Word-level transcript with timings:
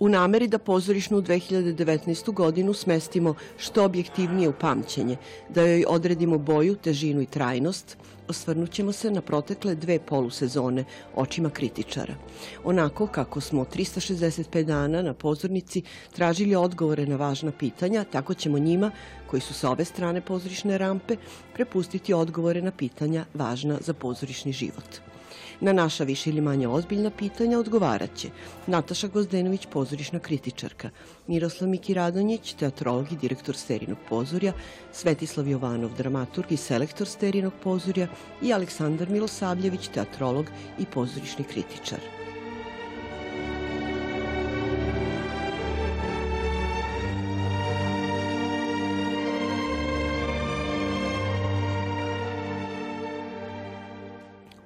U 0.00 0.08
nameri 0.08 0.46
da 0.48 0.58
pozorišnu 0.58 1.18
2019. 1.22 2.32
godinu 2.32 2.74
smestimo 2.74 3.34
što 3.58 3.84
objektivnije 3.84 4.48
u 4.48 4.52
pamćenje, 4.52 5.16
da 5.48 5.62
joj 5.62 5.84
odredimo 5.88 6.38
boju, 6.38 6.76
težinu 6.76 7.20
i 7.22 7.26
trajnost, 7.26 7.96
osvrnut 8.28 8.70
ćemo 8.70 8.92
se 8.92 9.10
na 9.10 9.20
protekle 9.20 9.74
dve 9.74 9.98
polusezone 9.98 10.84
očima 11.14 11.50
kritičara. 11.50 12.14
Onako 12.64 13.06
kako 13.06 13.40
smo 13.40 13.64
365 13.64 14.64
dana 14.64 15.02
na 15.02 15.14
pozornici 15.14 15.82
tražili 16.16 16.54
odgovore 16.54 17.06
na 17.06 17.16
važna 17.16 17.52
pitanja, 17.52 18.04
tako 18.04 18.34
ćemo 18.34 18.58
njima, 18.58 18.90
koji 19.26 19.40
su 19.40 19.54
sa 19.54 19.70
ove 19.70 19.84
strane 19.84 20.20
pozorišne 20.20 20.78
rampe, 20.78 21.16
prepustiti 21.54 22.14
odgovore 22.14 22.62
na 22.62 22.70
pitanja 22.70 23.24
važna 23.34 23.78
za 23.80 23.94
pozorišni 23.94 24.52
život. 24.52 25.00
Na 25.60 25.72
naša 25.72 26.04
više 26.04 26.30
ili 26.30 26.40
manje 26.40 26.68
ozbiljna 26.68 27.10
pitanja 27.10 27.58
odgovarat 27.58 28.14
će 28.16 28.28
Nataša 28.66 29.08
Gozdenović, 29.08 29.66
pozorišna 29.66 30.18
kritičarka, 30.18 30.90
Miroslav 31.26 31.70
Miki 31.70 31.94
Radonjić, 31.94 32.52
teatrolog 32.52 33.12
i 33.12 33.16
direktor 33.16 33.56
Sterinog 33.56 33.98
pozorja, 34.08 34.52
Svetislav 34.92 35.48
Jovanov, 35.48 35.90
dramaturg 35.96 36.52
i 36.52 36.56
selektor 36.56 37.06
Sterinog 37.06 37.52
pozorja 37.62 38.08
i 38.42 38.52
Aleksandar 38.52 39.10
Milosavljević, 39.10 39.88
teatrolog 39.88 40.46
i 40.78 40.86
pozorišni 40.86 41.44
kritičar. 41.44 42.19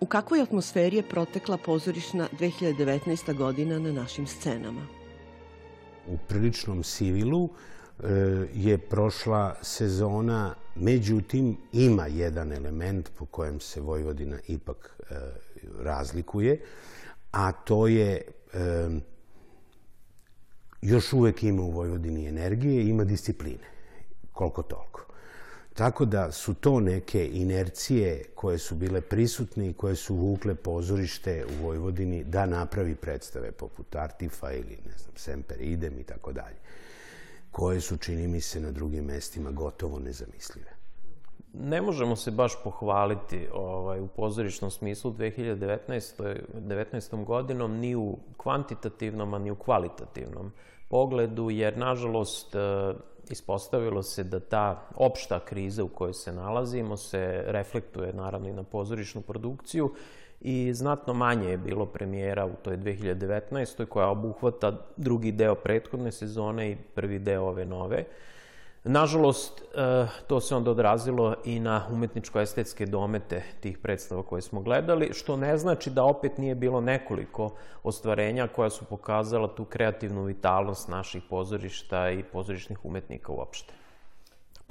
U 0.04 0.06
kakvoj 0.06 0.42
atmosferi 0.42 0.96
je 0.96 1.02
protekla 1.08 1.56
pozorišna 1.56 2.28
2019. 2.38 3.36
godina 3.36 3.78
na 3.78 3.92
našim 3.92 4.26
scenama? 4.26 4.86
U 6.06 6.16
priličnom 6.28 6.82
sivilu 6.82 7.48
e, 7.48 8.08
je 8.54 8.78
prošla 8.78 9.54
sezona, 9.62 10.54
međutim 10.74 11.56
ima 11.72 12.06
jedan 12.06 12.52
element 12.52 13.10
po 13.18 13.26
kojem 13.26 13.60
se 13.60 13.80
Vojvodina 13.80 14.38
ipak 14.48 15.00
e, 15.10 15.14
razlikuje, 15.78 16.60
a 17.30 17.52
to 17.52 17.86
je 17.86 18.20
e, 18.20 18.88
još 20.82 21.12
uvek 21.12 21.42
ima 21.42 21.62
u 21.62 21.70
Vojvodini 21.70 22.26
energije 22.26 22.88
ima 22.88 23.04
discipline, 23.04 23.64
koliko 24.32 24.62
toliko. 24.62 25.03
Tako 25.74 26.04
da 26.04 26.32
su 26.32 26.54
to 26.54 26.80
neke 26.80 27.28
inercije 27.32 28.24
koje 28.34 28.58
su 28.58 28.74
bile 28.74 29.00
prisutne 29.00 29.68
i 29.68 29.72
koje 29.72 29.96
su 29.96 30.14
vukle 30.14 30.54
pozorište 30.54 31.44
u 31.44 31.66
Vojvodini 31.66 32.24
da 32.24 32.46
napravi 32.46 32.94
predstave 32.94 33.52
poput 33.52 33.96
Artifa 33.96 34.52
ili, 34.52 34.78
ne 34.86 34.98
znam, 34.98 35.16
Semper 35.16 35.60
Idem 35.60 35.98
i 35.98 36.04
tako 36.04 36.32
dalje, 36.32 36.56
koje 37.50 37.80
su, 37.80 37.96
čini 37.96 38.28
mi 38.28 38.40
se, 38.40 38.60
na 38.60 38.70
drugim 38.70 39.04
mestima 39.04 39.50
gotovo 39.50 39.98
nezamislive. 39.98 40.70
Ne 41.52 41.82
možemo 41.82 42.16
se 42.16 42.30
baš 42.30 42.52
pohvaliti 42.64 43.48
ovaj, 43.52 44.00
u 44.00 44.06
pozorišnom 44.06 44.70
smislu 44.70 45.12
2019. 45.12 46.40
19. 46.54 47.24
godinom 47.24 47.76
ni 47.76 47.96
u 47.96 48.18
kvantitativnom, 48.36 49.34
a 49.34 49.38
ni 49.38 49.50
u 49.50 49.56
kvalitativnom 49.56 50.52
pogledu, 50.88 51.50
jer, 51.50 51.78
nažalost, 51.78 52.54
ispostavilo 53.30 54.02
se 54.02 54.24
da 54.24 54.40
ta 54.40 54.88
opšta 54.96 55.40
kriza 55.40 55.84
u 55.84 55.88
kojoj 55.88 56.14
se 56.14 56.32
nalazimo 56.32 56.96
se 56.96 57.42
reflektuje 57.46 58.12
naravno 58.12 58.48
i 58.48 58.52
na 58.52 58.62
pozorišnu 58.62 59.20
produkciju 59.22 59.94
i 60.40 60.74
znatno 60.74 61.14
manje 61.14 61.50
je 61.50 61.58
bilo 61.58 61.86
premijera 61.86 62.46
u 62.46 62.52
toj 62.62 62.76
2019. 62.76 63.86
koja 63.86 64.08
obuhvata 64.08 64.86
drugi 64.96 65.32
deo 65.32 65.54
prethodne 65.54 66.12
sezone 66.12 66.70
i 66.70 66.76
prvi 66.94 67.18
deo 67.18 67.42
ove 67.42 67.64
nove. 67.64 68.04
Nažalost, 68.84 69.60
e, 69.60 70.06
to 70.26 70.40
se 70.40 70.54
onda 70.54 70.70
odrazilo 70.70 71.34
i 71.44 71.60
na 71.60 71.86
umetničko-estetske 71.90 72.86
domete 72.86 73.42
tih 73.60 73.78
predstava 73.78 74.22
koje 74.22 74.42
smo 74.42 74.60
gledali, 74.60 75.12
što 75.12 75.36
ne 75.36 75.58
znači 75.58 75.90
da 75.90 76.04
opet 76.04 76.38
nije 76.38 76.54
bilo 76.54 76.80
nekoliko 76.80 77.50
ostvarenja 77.82 78.48
koja 78.48 78.70
su 78.70 78.84
pokazala 78.84 79.54
tu 79.54 79.64
kreativnu 79.64 80.22
vitalnost 80.22 80.88
naših 80.88 81.22
pozorišta 81.30 82.10
i 82.10 82.22
pozorišnih 82.22 82.84
umetnika 82.84 83.32
uopšte. 83.32 83.74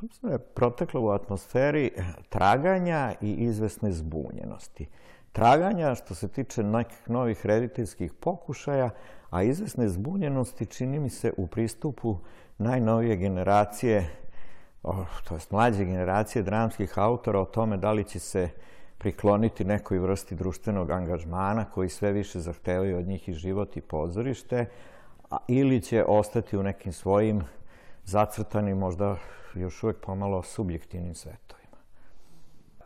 Mislim 0.02 0.30
da 0.30 0.36
je 0.36 0.40
proteklo 0.40 1.02
u 1.02 1.10
atmosferi 1.10 1.92
traganja 2.30 3.14
i 3.22 3.32
izvesne 3.32 3.92
zbunjenosti. 3.92 4.88
Traganja 5.32 5.96
što 5.96 6.16
se 6.16 6.28
tiče 6.28 6.64
nekih 6.64 7.10
novih 7.10 7.46
rediteljskih 7.46 8.14
pokušaja, 8.14 8.90
a 9.30 9.44
izvesne 9.44 9.90
zbunjenosti 9.90 10.66
čini 10.66 11.00
mi 11.00 11.10
se 11.10 11.34
u 11.38 11.48
pristupu 11.48 12.18
najnovije 12.58 13.16
generacije, 13.16 14.10
to 15.24 15.36
je 15.36 15.40
mlađe 15.50 15.86
generacije 15.86 16.44
dramskih 16.44 17.00
autora 17.00 17.40
o 17.40 17.46
tome 17.46 17.78
da 17.78 17.92
li 17.92 18.04
će 18.04 18.20
se 18.20 18.50
prikloniti 18.98 19.66
nekoj 19.66 20.00
vrsti 20.00 20.36
društvenog 20.36 20.92
angažmana 20.92 21.66
koji 21.66 21.90
sve 21.90 22.12
više 22.12 22.40
zahtevaju 22.40 22.98
od 22.98 23.08
njih 23.08 23.30
i 23.30 23.34
život 23.34 23.78
i 23.78 23.82
pozorište, 23.82 24.66
ili 25.48 25.82
će 25.82 26.06
ostati 26.08 26.58
u 26.58 26.64
nekim 26.64 26.94
svojim 26.94 27.44
zacrtanim, 28.06 28.78
možda 28.78 29.16
još 29.54 29.84
uvek 29.84 29.98
pomalo 30.00 30.42
subjektivnim 30.42 31.16
svetovima. 31.16 31.78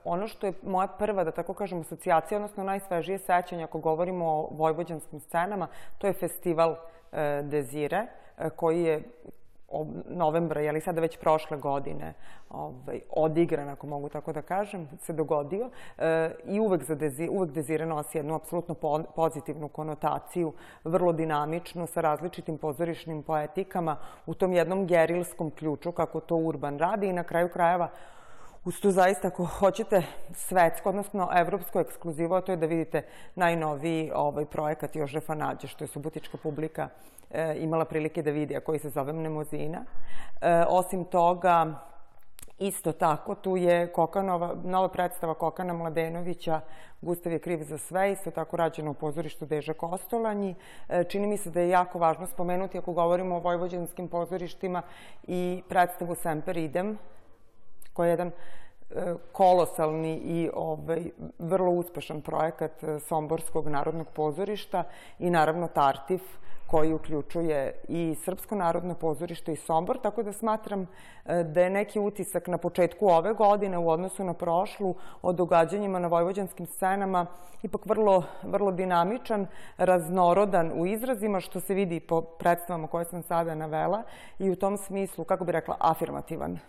Ono 0.04 0.28
što 0.28 0.48
je 0.48 0.54
moja 0.64 0.88
prva, 0.88 1.24
da 1.24 1.32
tako 1.32 1.54
kažem, 1.54 1.80
asocijacija, 1.80 2.38
odnosno 2.38 2.64
najsvežije 2.64 3.20
sećanje, 3.20 3.64
ako 3.64 3.80
govorimo 3.80 4.26
o 4.26 4.50
vojvođanskim 4.52 5.20
scenama, 5.20 5.68
to 5.98 6.08
je 6.08 6.14
festival 6.14 6.76
e, 7.12 7.42
Dezire, 7.44 8.08
e, 8.38 8.50
koji 8.50 8.84
je 8.84 9.04
novembra, 10.10 10.62
je 10.62 10.72
li 10.72 10.82
sada 10.82 11.02
već 11.02 11.18
prošle 11.18 11.58
godine, 11.58 12.14
ovaj, 12.50 13.02
odigran, 13.10 13.70
ako 13.70 13.88
mogu 13.88 14.10
tako 14.10 14.34
da 14.34 14.42
kažem, 14.42 14.90
se 15.02 15.14
dogodio 15.14 15.70
e, 15.98 16.32
i 16.46 16.60
uvek, 16.60 16.84
za 16.84 16.96
dezi, 16.96 17.28
uvek 17.32 17.52
Dezire 17.52 17.86
nosi 17.86 18.18
jednu 18.18 18.36
apsolutno 18.36 18.76
po, 18.76 19.04
pozitivnu 19.16 19.68
konotaciju, 19.68 20.54
vrlo 20.84 21.14
dinamično, 21.14 21.88
sa 21.88 22.02
različitim 22.02 22.58
pozorišnim 22.58 23.24
poetikama, 23.24 23.98
u 24.26 24.34
tom 24.34 24.54
jednom 24.54 24.88
gerilskom 24.88 25.52
ključu, 25.52 25.92
kako 25.92 26.20
to 26.20 26.36
Urban 26.36 26.80
radi 26.80 27.08
i 27.08 27.14
na 27.14 27.24
kraju 27.24 27.50
krajeva 27.50 27.90
uz 28.66 28.80
to 28.80 28.92
zaista, 28.92 29.28
ako 29.28 29.46
hoćete 29.46 30.04
svetsko, 30.34 30.90
odnosno 30.90 31.30
evropsko 31.36 31.80
ekskluzivo, 31.80 32.42
to 32.42 32.52
je 32.52 32.58
da 32.58 32.66
vidite 32.66 33.02
najnoviji 33.36 34.12
ovaj 34.16 34.46
projekat 34.46 34.96
Jožefa 34.96 35.36
Nađe, 35.36 35.68
što 35.68 35.84
je 35.84 35.88
subotička 35.88 36.38
publika 36.38 36.90
e, 37.32 37.56
imala 37.60 37.86
prilike 37.86 38.24
da 38.24 38.32
vidi, 38.32 38.56
a 38.56 38.60
koji 38.60 38.80
se 38.80 38.90
zove 38.90 39.14
Mnemozina. 39.14 39.86
E, 40.42 40.64
osim 40.68 41.06
toga, 41.06 41.88
Isto 42.60 42.92
tako, 42.92 43.36
tu 43.36 43.58
je 43.58 43.92
Kokanova, 43.94 44.56
nova 44.64 44.88
predstava 44.90 45.34
Kokana 45.34 45.74
Mladenovića, 45.74 46.62
Gustav 47.02 47.32
je 47.32 47.40
kriv 47.40 47.64
za 47.64 47.78
sve, 47.78 48.12
isto 48.12 48.32
tako 48.32 48.58
rađeno 48.58 48.92
u 48.92 48.94
pozorištu 48.94 49.46
Deža 49.46 49.74
Kostolanji. 49.74 50.56
E, 50.90 51.04
čini 51.04 51.28
mi 51.28 51.38
se 51.38 51.52
da 51.52 51.62
je 51.62 51.70
jako 51.70 52.00
važno 52.00 52.28
spomenuti, 52.28 52.78
ako 52.78 52.94
govorimo 52.94 53.36
o 53.36 53.40
vojvođanskim 53.40 54.08
pozorištima, 54.08 54.82
i 55.28 55.64
predstavu 55.70 56.16
Semper 56.16 56.58
Idem, 56.58 56.98
koja 57.94 58.08
je 58.08 58.12
jedan 58.12 58.32
kolosalni 59.32 60.16
i 60.16 60.50
ovaj, 60.54 61.12
vrlo 61.40 61.72
uspešan 61.72 62.22
projekat 62.22 62.72
Somborskog 63.08 63.68
narodnog 63.68 64.08
pozorišta 64.08 64.84
i 65.20 65.30
naravno 65.30 65.68
Tartif, 65.68 66.22
koji 66.68 66.94
uključuje 66.94 67.74
i 67.88 68.16
Srpsko 68.26 68.56
narodno 68.56 68.96
pozorište 68.96 69.54
i 69.54 69.56
Sombor, 69.56 70.00
tako 70.04 70.24
da 70.24 70.34
smatram 70.34 70.82
e, 71.26 71.44
da 71.44 71.62
je 71.62 71.70
neki 71.70 72.00
utisak 72.00 72.48
na 72.48 72.58
početku 72.58 73.08
ove 73.08 73.34
godine 73.34 73.78
u 73.78 73.90
odnosu 73.90 74.24
na 74.24 74.34
prošlu 74.34 74.96
o 75.22 75.34
događanjima 75.34 76.00
na 76.00 76.08
vojvođanskim 76.08 76.66
scenama 76.66 77.26
ipak 77.64 77.86
vrlo, 77.86 78.24
vrlo 78.44 78.72
dinamičan, 78.72 79.48
raznorodan 79.78 80.72
u 80.76 80.86
izrazima, 80.86 81.40
što 81.40 81.60
se 81.60 81.74
vidi 81.74 82.00
po 82.00 82.22
predstavama 82.22 82.88
koje 82.88 83.06
sam 83.06 83.24
sada 83.24 83.56
navela 83.56 84.04
i 84.40 84.50
u 84.50 84.56
tom 84.56 84.78
smislu, 84.78 85.24
kako 85.24 85.46
bi 85.46 85.52
rekla, 85.52 85.78
afirmativan. 85.80 86.60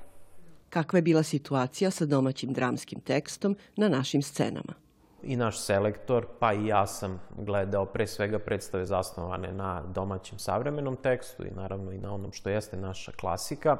Kakva 0.71 0.99
je 0.99 1.03
bila 1.03 1.23
situacija 1.23 1.91
sa 1.91 2.06
domaćim 2.06 2.53
dramskim 2.53 3.00
tekstom 3.00 3.56
na 3.77 3.89
našim 3.89 4.23
scenama? 4.23 4.88
I 5.23 5.37
naš 5.37 5.59
selektor, 5.59 6.26
pa 6.38 6.53
i 6.53 6.67
ja 6.67 6.87
sam 6.87 7.20
gledao 7.37 7.85
pre 7.85 8.06
svega 8.06 8.38
predstave 8.38 8.87
zasnovane 8.87 9.53
na 9.53 9.82
domaćem 9.82 10.38
savremenom 10.38 10.97
tekstu 10.97 11.47
i 11.47 11.50
naravno 11.50 11.93
i 11.93 11.99
na 11.99 12.15
onom 12.15 12.32
što 12.32 12.50
jeste 12.50 12.76
naša 12.76 13.12
klasika. 13.12 13.76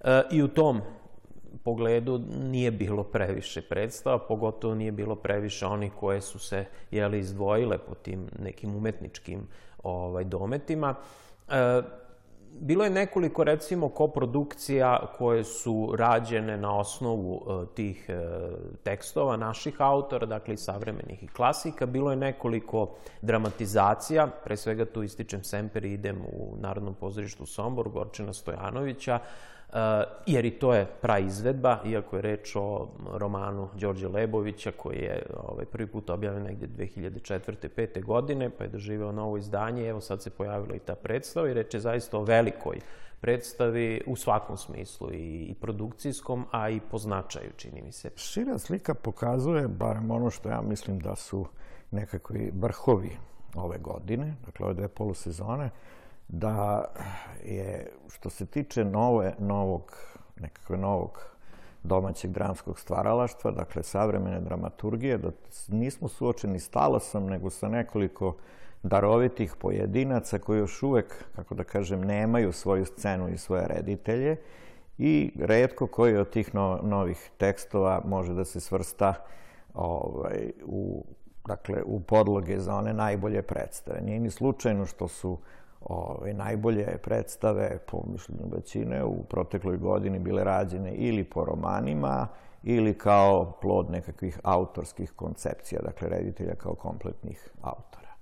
E, 0.00 0.22
I 0.30 0.42
u 0.42 0.48
tom 0.48 0.80
pogledu 1.64 2.20
nije 2.40 2.70
bilo 2.70 3.04
previše 3.04 3.62
predstava, 3.62 4.18
pogotovo 4.18 4.74
nije 4.74 4.92
bilo 4.92 5.16
previše 5.16 5.66
onih 5.66 5.92
koje 6.00 6.20
su 6.20 6.38
se 6.38 6.64
jeli, 6.90 7.18
izdvojile 7.18 7.78
po 7.78 7.94
tim 7.94 8.26
nekim 8.38 8.76
umetničkim 8.76 9.48
ovaj, 9.82 10.24
dometima. 10.24 10.94
E, 11.48 11.82
bilo 12.60 12.84
je 12.84 12.90
nekoliko, 12.90 13.44
recimo, 13.44 13.88
koprodukcija 13.88 15.00
koje 15.18 15.44
su 15.44 15.94
rađene 15.98 16.56
na 16.56 16.78
osnovu 16.78 17.34
uh, 17.34 17.68
tih 17.74 18.06
uh, 18.08 18.14
tekstova 18.82 19.36
naših 19.36 19.74
autora, 19.78 20.26
dakle 20.26 20.54
i 20.54 20.56
savremenih 20.56 21.22
i 21.22 21.28
klasika. 21.28 21.86
Bilo 21.86 22.10
je 22.10 22.16
nekoliko 22.16 22.94
dramatizacija, 23.22 24.26
pre 24.44 24.56
svega 24.56 24.84
tu 24.84 25.02
ističem 25.02 25.44
Semper 25.44 25.84
idem 25.84 26.22
u 26.32 26.56
Narodnom 26.60 26.94
pozorištu 26.94 27.46
Sombor, 27.46 27.88
Gorčina 27.88 28.32
Stojanovića, 28.32 29.18
jer 30.26 30.44
i 30.44 30.50
to 30.50 30.74
je 30.74 30.86
praizvedba, 31.00 31.78
iako 31.86 32.16
je 32.16 32.22
reč 32.22 32.56
o 32.56 32.88
romanu 33.12 33.68
Đorđe 33.74 34.08
Lebovića, 34.08 34.72
koji 34.76 34.98
je 34.98 35.26
ovaj, 35.48 35.64
prvi 35.64 35.86
put 35.86 36.10
objavljen 36.10 36.42
negde 36.42 36.66
2004. 36.66 37.68
5. 37.76 38.04
godine, 38.04 38.50
pa 38.50 38.64
je 38.64 38.70
doživeo 38.70 39.12
novo 39.12 39.36
izdanje, 39.36 39.88
evo 39.88 40.00
sad 40.00 40.22
se 40.22 40.30
pojavila 40.30 40.74
i 40.74 40.78
ta 40.78 40.94
predstava 40.94 41.48
i 41.48 41.54
reč 41.54 41.74
je 41.74 41.80
zaista 41.80 42.18
o 42.18 42.24
velikoj 42.24 42.78
predstavi 43.20 44.02
u 44.06 44.16
svakom 44.16 44.56
smislu, 44.56 45.08
i 45.12 45.54
produkcijskom, 45.60 46.46
a 46.50 46.70
i 46.70 46.80
po 46.90 46.98
značaju, 46.98 47.50
čini 47.56 47.82
mi 47.82 47.92
se. 47.92 48.10
Šira 48.16 48.58
slika 48.58 48.94
pokazuje, 48.94 49.68
barem 49.68 50.10
ono 50.10 50.30
što 50.30 50.48
ja 50.48 50.60
mislim 50.60 50.98
da 50.98 51.16
su 51.16 51.46
nekakvi 51.90 52.52
vrhovi 52.54 53.10
ove 53.54 53.78
godine, 53.78 54.34
dakle 54.46 54.66
ove 54.66 54.74
dve 54.74 54.88
polusezone, 54.88 55.70
da 56.28 56.84
je, 57.44 57.90
što 58.08 58.30
se 58.30 58.46
tiče 58.46 58.84
nove, 58.84 59.34
novog, 59.38 59.96
nekakve 60.40 60.76
novog 60.76 61.32
domaćeg 61.82 62.30
dramskog 62.30 62.78
stvaralaštva, 62.78 63.50
dakle 63.50 63.82
savremene 63.82 64.40
dramaturgije, 64.40 65.18
da 65.18 65.30
nismo 65.68 66.08
suočeni 66.08 66.60
s 66.60 66.68
talasom, 66.68 67.26
nego 67.26 67.50
sa 67.50 67.68
nekoliko 67.68 68.36
darovitih 68.82 69.54
pojedinaca 69.58 70.38
koji 70.38 70.58
još 70.58 70.82
uvek, 70.82 71.24
kako 71.36 71.54
da 71.54 71.64
kažem, 71.64 72.00
nemaju 72.00 72.52
svoju 72.52 72.86
scenu 72.86 73.28
i 73.28 73.38
svoje 73.38 73.66
reditelje 73.68 74.36
i 74.98 75.32
redko 75.40 75.86
koji 75.86 76.16
od 76.16 76.30
tih 76.30 76.54
no, 76.54 76.80
novih 76.82 77.30
tekstova 77.38 78.02
može 78.04 78.34
da 78.34 78.44
se 78.44 78.60
svrsta 78.60 79.14
ovaj, 79.74 80.52
u, 80.64 81.04
dakle, 81.46 81.82
u 81.82 82.00
podloge 82.00 82.58
za 82.58 82.74
one 82.74 82.92
najbolje 82.92 83.42
predstave. 83.42 84.00
Nije 84.00 84.20
ni 84.20 84.30
slučajno 84.30 84.86
što 84.86 85.08
su 85.08 85.38
ove, 85.84 86.34
najbolje 86.34 86.98
predstave, 87.02 87.78
po 87.86 88.02
mišljenju 88.12 88.46
većine, 88.54 89.04
u 89.04 89.24
protekloj 89.24 89.76
godini 89.76 90.18
bile 90.18 90.44
rađene 90.44 90.92
ili 90.94 91.24
po 91.24 91.44
romanima, 91.44 92.28
ili 92.62 92.98
kao 92.98 93.52
plod 93.60 93.90
nekakvih 93.90 94.40
autorskih 94.42 95.12
koncepcija, 95.12 95.80
dakle 95.82 96.08
reditelja 96.08 96.54
kao 96.54 96.74
kompletnih 96.74 97.50
autora. 97.62 98.12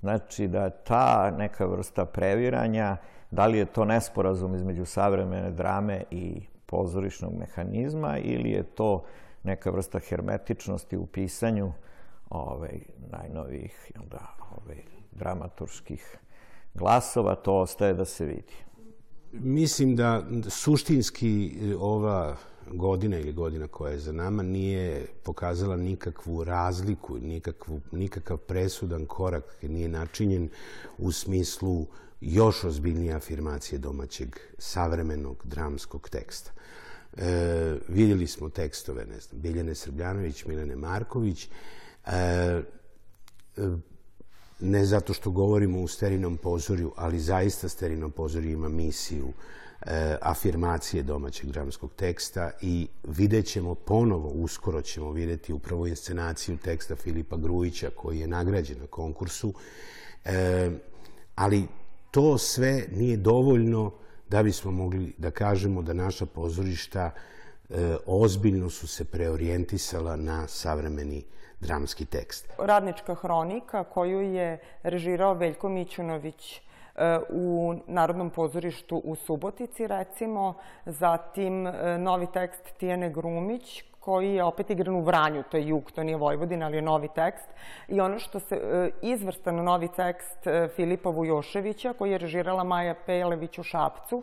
Znači 0.00 0.48
da 0.48 0.70
ta 0.70 1.30
neka 1.38 1.66
vrsta 1.66 2.04
previranja, 2.04 2.96
da 3.30 3.46
li 3.46 3.58
je 3.58 3.64
to 3.64 3.84
nesporazum 3.84 4.54
između 4.54 4.84
savremene 4.84 5.50
drame 5.50 6.02
i 6.10 6.42
pozorišnog 6.66 7.32
mehanizma 7.38 8.18
ili 8.18 8.50
je 8.50 8.62
to 8.62 9.04
neka 9.42 9.70
vrsta 9.70 9.98
hermetičnosti 9.98 10.96
u 10.96 11.06
pisanju 11.06 11.72
ovaj, 12.30 12.80
najnovijih 13.10 13.92
da, 14.10 14.34
ovaj, 14.56 14.82
dramaturških 15.12 16.18
glasova, 16.78 17.34
to 17.34 17.54
ostaje 17.54 17.94
da 17.94 18.04
se 18.04 18.24
vidi. 18.24 18.54
Mislim 19.32 19.96
da 19.96 20.26
suštinski 20.48 21.56
e, 21.62 21.76
ova 21.76 22.36
godina 22.72 23.18
ili 23.18 23.32
godina 23.32 23.68
koja 23.68 23.92
je 23.92 23.98
za 23.98 24.12
nama 24.12 24.42
nije 24.42 25.06
pokazala 25.22 25.76
nikakvu 25.76 26.44
razliku, 26.44 27.18
nikakvu, 27.18 27.80
nikakav 27.92 28.36
presudan 28.36 29.06
korak 29.06 29.62
nije 29.62 29.88
načinjen 29.88 30.48
u 30.98 31.12
smislu 31.12 31.86
još 32.20 32.64
ozbiljnije 32.64 33.14
afirmacije 33.14 33.78
domaćeg 33.78 34.36
savremenog 34.58 35.42
dramskog 35.44 36.08
teksta. 36.08 36.50
E, 37.16 37.78
vidjeli 37.88 38.26
smo 38.26 38.48
tekstove, 38.48 39.06
ne 39.06 39.20
znam, 39.20 39.40
Biljane 39.40 39.74
Srbljanović, 39.74 40.44
Milene 40.44 40.76
Marković, 40.76 41.48
e, 42.06 42.62
ne 44.60 44.84
zato 44.84 45.12
što 45.12 45.30
govorimo 45.30 45.80
u 45.80 45.88
sterinom 45.88 46.36
pozorju, 46.36 46.92
ali 46.96 47.20
zaista 47.20 47.68
sterinom 47.68 48.10
pozorju 48.10 48.50
ima 48.50 48.68
misiju 48.68 49.32
e, 49.86 50.16
afirmacije 50.22 51.02
domaćeg 51.02 51.50
dramskog 51.50 51.90
teksta 51.96 52.50
i 52.62 52.88
vidjet 53.04 53.46
ćemo 53.46 53.74
ponovo, 53.74 54.28
uskoro 54.28 54.82
ćemo 54.82 55.12
videti 55.12 55.52
upravo 55.52 55.86
inscenaciju 55.86 56.56
teksta 56.56 56.96
Filipa 56.96 57.36
Grujića 57.36 57.90
koji 57.96 58.18
je 58.18 58.26
nagrađen 58.26 58.78
na 58.80 58.86
konkursu, 58.86 59.54
e, 60.24 60.70
ali 61.34 61.66
to 62.10 62.38
sve 62.38 62.86
nije 62.92 63.16
dovoljno 63.16 63.92
da 64.30 64.42
bismo 64.42 64.70
mogli 64.70 65.12
da 65.18 65.30
kažemo 65.30 65.82
da 65.82 65.92
naša 65.92 66.26
pozorišta 66.26 67.10
e, 67.70 67.96
ozbiljno 68.06 68.70
su 68.70 68.86
se 68.86 69.04
preorijentisala 69.04 70.16
na 70.16 70.48
savremeni 70.48 71.24
dramski 71.60 72.04
tekst. 72.04 72.52
Radnička 72.58 73.14
hronika 73.14 73.84
koju 73.84 74.20
je 74.20 74.58
režirao 74.82 75.34
Veljko 75.34 75.68
Mićunović 75.68 76.56
e, 76.56 76.60
u 77.30 77.74
Narodnom 77.86 78.30
pozorištu 78.30 79.02
u 79.04 79.14
Subotici, 79.14 79.86
recimo, 79.86 80.54
zatim 80.86 81.66
e, 81.66 81.98
novi 81.98 82.26
tekst 82.32 82.72
Tijene 82.78 83.10
Grumić, 83.10 83.84
koji 84.00 84.34
je 84.34 84.44
opet 84.44 84.70
igran 84.70 84.96
u 84.96 85.00
Vranju, 85.00 85.42
to 85.50 85.56
je 85.56 85.68
jug, 85.68 85.90
to 85.92 86.02
nije 86.02 86.16
Vojvodina, 86.16 86.66
ali 86.66 86.76
je 86.76 86.82
novi 86.82 87.08
tekst. 87.14 87.48
I 87.88 88.00
ono 88.00 88.18
što 88.18 88.40
se, 88.40 88.54
e, 88.54 88.90
izvrstan 89.02 89.54
novi 89.54 89.88
tekst 89.88 90.38
Filipa 90.76 91.10
Vujoševića, 91.10 91.92
koji 91.92 92.10
je 92.10 92.18
režirala 92.18 92.64
Maja 92.64 92.94
Pelević 93.06 93.58
u 93.58 93.62
Šapcu, 93.62 94.22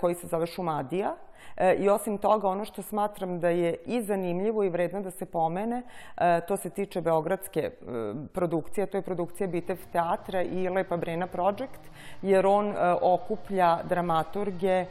koji 0.00 0.14
se 0.14 0.26
zove 0.26 0.46
Šumadija, 0.46 1.14
I 1.78 1.88
osim 1.88 2.18
toga, 2.18 2.48
ono 2.48 2.64
što 2.64 2.82
smatram 2.82 3.40
da 3.40 3.48
je 3.48 3.76
i 3.86 4.02
zanimljivo 4.02 4.64
i 4.64 4.68
vredno 4.68 5.00
da 5.00 5.10
se 5.10 5.26
pomene, 5.26 5.82
e, 6.16 6.40
to 6.48 6.56
se 6.56 6.70
tiče 6.70 7.00
beogradske 7.00 7.60
e, 7.60 7.70
produkcije, 8.32 8.86
to 8.86 8.96
je 8.96 9.02
produkcija 9.02 9.46
Bitev 9.46 9.78
teatra 9.92 10.42
i 10.42 10.68
Lepa 10.68 10.96
Brena 10.96 11.26
Project, 11.26 11.80
jer 12.22 12.46
on 12.46 12.74
okuplja 13.02 13.78
dramaturge 13.88 14.86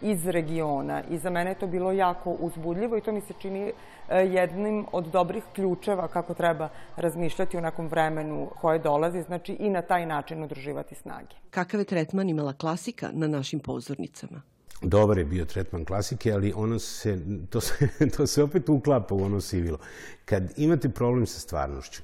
iz 0.00 0.26
regiona. 0.26 1.02
I 1.10 1.18
za 1.18 1.30
mene 1.30 1.50
je 1.50 1.54
to 1.54 1.66
bilo 1.66 1.92
jako 1.92 2.30
uzbudljivo 2.30 2.96
i 2.96 3.00
to 3.00 3.12
mi 3.12 3.20
se 3.20 3.34
čini 3.38 3.72
jednim 4.10 4.86
od 4.92 5.06
dobrih 5.06 5.44
ključeva 5.54 6.08
kako 6.08 6.34
treba 6.34 6.68
razmišljati 6.96 7.58
u 7.58 7.60
nekom 7.60 7.88
vremenu 7.88 8.48
koje 8.60 8.78
dolazi, 8.78 9.22
znači 9.22 9.52
i 9.52 9.70
na 9.70 9.82
taj 9.82 10.06
način 10.06 10.42
udruživati 10.42 10.94
snage. 10.94 11.34
Kakav 11.50 11.80
je 11.80 11.84
tretman 11.84 12.28
imala 12.28 12.52
klasika 12.52 13.08
na 13.12 13.26
našim 13.26 13.60
pozornicama? 13.60 14.42
Dobar 14.82 15.18
je 15.18 15.24
bio 15.24 15.44
tretman 15.44 15.84
klasike, 15.84 16.32
ali 16.32 16.52
ono 16.56 16.78
se, 16.78 17.18
to, 17.50 17.60
se, 17.60 17.88
to 18.16 18.26
se 18.26 18.42
opet 18.42 18.68
uklapa 18.68 19.14
u 19.14 19.24
ono 19.24 19.40
sivilo. 19.40 19.78
Kad 20.24 20.52
imate 20.56 20.88
problem 20.88 21.26
sa 21.26 21.40
stvarnošću 21.40 22.02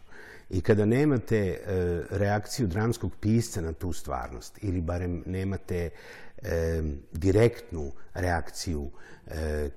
i 0.51 0.61
kada 0.61 0.85
nemate 0.85 1.39
e, 1.39 1.57
reakciju 2.11 2.67
dramskog 2.67 3.13
pisca 3.21 3.61
na 3.61 3.73
tu 3.73 3.93
stvarnost, 3.93 4.59
ili 4.63 4.81
barem 4.81 5.23
nemate 5.27 5.91
e, 6.43 6.83
direktnu 7.13 7.93
reakciju, 8.15 8.91
e, 9.27 9.71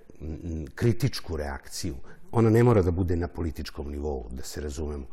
kritičku 0.75 1.37
reakciju, 1.37 1.95
ona 2.31 2.49
ne 2.49 2.63
mora 2.63 2.81
da 2.81 2.91
bude 2.91 3.15
na 3.15 3.27
političkom 3.27 3.91
nivou, 3.91 4.29
da 4.31 4.43
se 4.43 4.61
razumemo. 4.61 5.05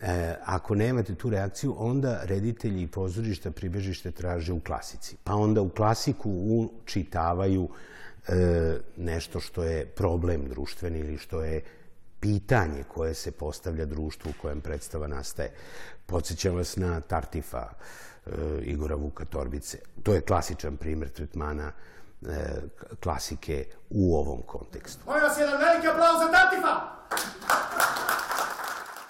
E, 0.00 0.34
ako 0.44 0.74
nemate 0.74 1.14
tu 1.14 1.30
reakciju, 1.30 1.74
onda 1.78 2.20
reditelji 2.24 2.82
i 2.82 2.86
pozorišta 2.86 3.50
pribežište 3.50 4.10
traže 4.10 4.52
u 4.52 4.60
klasici. 4.60 5.16
Pa 5.24 5.34
onda 5.34 5.60
u 5.60 5.68
klasiku 5.68 6.30
učitavaju 6.82 7.68
e, 8.28 8.78
nešto 8.96 9.40
što 9.40 9.64
je 9.64 9.86
problem 9.86 10.48
društveni 10.48 10.98
ili 10.98 11.18
što 11.18 11.42
je 11.42 11.62
pitanje 12.20 12.84
koje 12.88 13.14
se 13.14 13.30
postavlja 13.30 13.84
društvu 13.84 14.30
u 14.30 14.42
kojem 14.42 14.60
predstava 14.60 15.06
nastaje. 15.06 15.50
Podsjećam 16.06 16.54
vas 16.54 16.76
na 16.76 17.00
Tartifa 17.00 17.68
e, 18.26 18.30
Igora 18.62 18.94
Vuka 18.94 19.24
Torbice. 19.24 19.78
To 20.02 20.14
je 20.14 20.20
klasičan 20.20 20.76
primer 20.76 21.08
tretmana 21.08 21.72
e, 21.72 22.26
klasike 23.02 23.64
u 23.90 24.16
ovom 24.16 24.42
kontekstu. 24.46 25.02
Molim 25.06 25.22
vas 25.22 25.38
jedan 25.38 25.60
veliki 25.60 25.88
aplauz 25.88 26.18
za 26.20 26.32
Tartifa! 26.32 27.75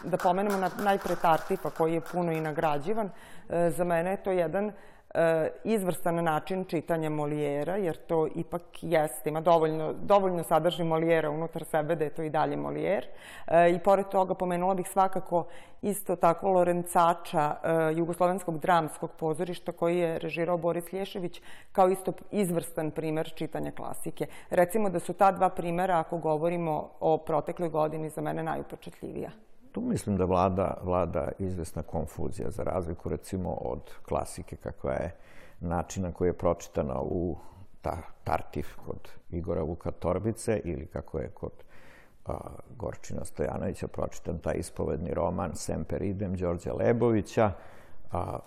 Da 0.06 0.16
pomenemo 0.16 0.56
na, 0.56 0.70
najpre 0.84 1.16
Tartifa 1.22 1.70
koji 1.70 1.94
je 1.94 2.00
puno 2.00 2.32
i 2.32 2.40
nagrađivan. 2.40 3.10
E, 3.48 3.70
za 3.70 3.84
mene 3.84 4.10
je 4.10 4.16
to 4.16 4.30
jedan 4.30 4.72
e, 5.14 5.50
izvrstan 5.64 6.24
način 6.24 6.64
čitanja 6.64 7.10
Molijera, 7.10 7.76
jer 7.76 7.96
to 7.96 8.28
ipak 8.34 8.62
jeste, 8.82 9.28
ima 9.30 9.40
dovoljno, 9.40 9.92
dovoljno 9.92 10.42
sadrži 10.42 10.84
Molijera 10.84 11.30
unutar 11.30 11.64
sebe 11.64 11.96
da 11.96 12.04
je 12.04 12.10
to 12.10 12.22
i 12.22 12.30
dalje 12.30 12.56
Molijer. 12.56 13.06
E, 13.46 13.70
I 13.70 13.78
pored 13.78 14.08
toga 14.08 14.34
pomenula 14.34 14.74
bih 14.74 14.88
svakako 14.88 15.44
isto 15.82 16.16
tako 16.16 16.50
Lorencača, 16.50 17.56
Jugoslovenskog 17.96 18.58
dramskog 18.58 19.10
pozorišta 19.18 19.72
koji 19.72 19.98
je 19.98 20.18
režirao 20.18 20.58
Boris 20.58 20.92
Lješević, 20.92 21.42
kao 21.72 21.88
isto 21.88 22.12
izvrstan 22.30 22.90
primer 22.90 23.32
čitanja 23.34 23.70
klasike. 23.70 24.26
Recimo 24.50 24.90
da 24.90 25.00
su 25.00 25.12
ta 25.12 25.32
dva 25.32 25.48
primera, 25.48 25.98
ako 25.98 26.18
govorimo 26.18 26.90
o 27.00 27.18
protekloj 27.18 27.68
godini, 27.68 28.10
za 28.10 28.20
mene 28.20 28.42
najupečetljivija. 28.42 29.30
Tu 29.76 29.82
mislim 29.82 30.16
da 30.16 30.24
vlada, 30.24 30.74
vlada 30.82 31.28
izvesna 31.38 31.82
konfuzija 31.82 32.50
za 32.50 32.62
razliku 32.62 33.08
recimo 33.08 33.50
od 33.50 33.80
klasike 34.08 34.56
kakva 34.56 34.92
je 34.92 35.14
način 35.60 36.02
na 36.02 36.12
koji 36.12 36.28
je 36.28 36.38
pročitana 36.38 37.00
u 37.00 37.36
ta, 37.82 37.96
Tartif 38.24 38.66
kod 38.86 39.08
Igora 39.30 39.62
Vuka 39.62 39.90
Torbice 39.90 40.60
ili 40.64 40.86
kako 40.86 41.18
je 41.18 41.28
kod 41.28 41.52
a, 42.26 42.38
Gorčina 42.76 43.24
Stojanovića 43.24 43.88
pročitan 43.88 44.38
taj 44.38 44.54
ispovedni 44.58 45.14
roman 45.14 45.54
Semper 45.54 46.02
idem 46.02 46.34
Đorđa 46.34 46.72
Lebovića. 46.72 47.52
A, 48.12 48.38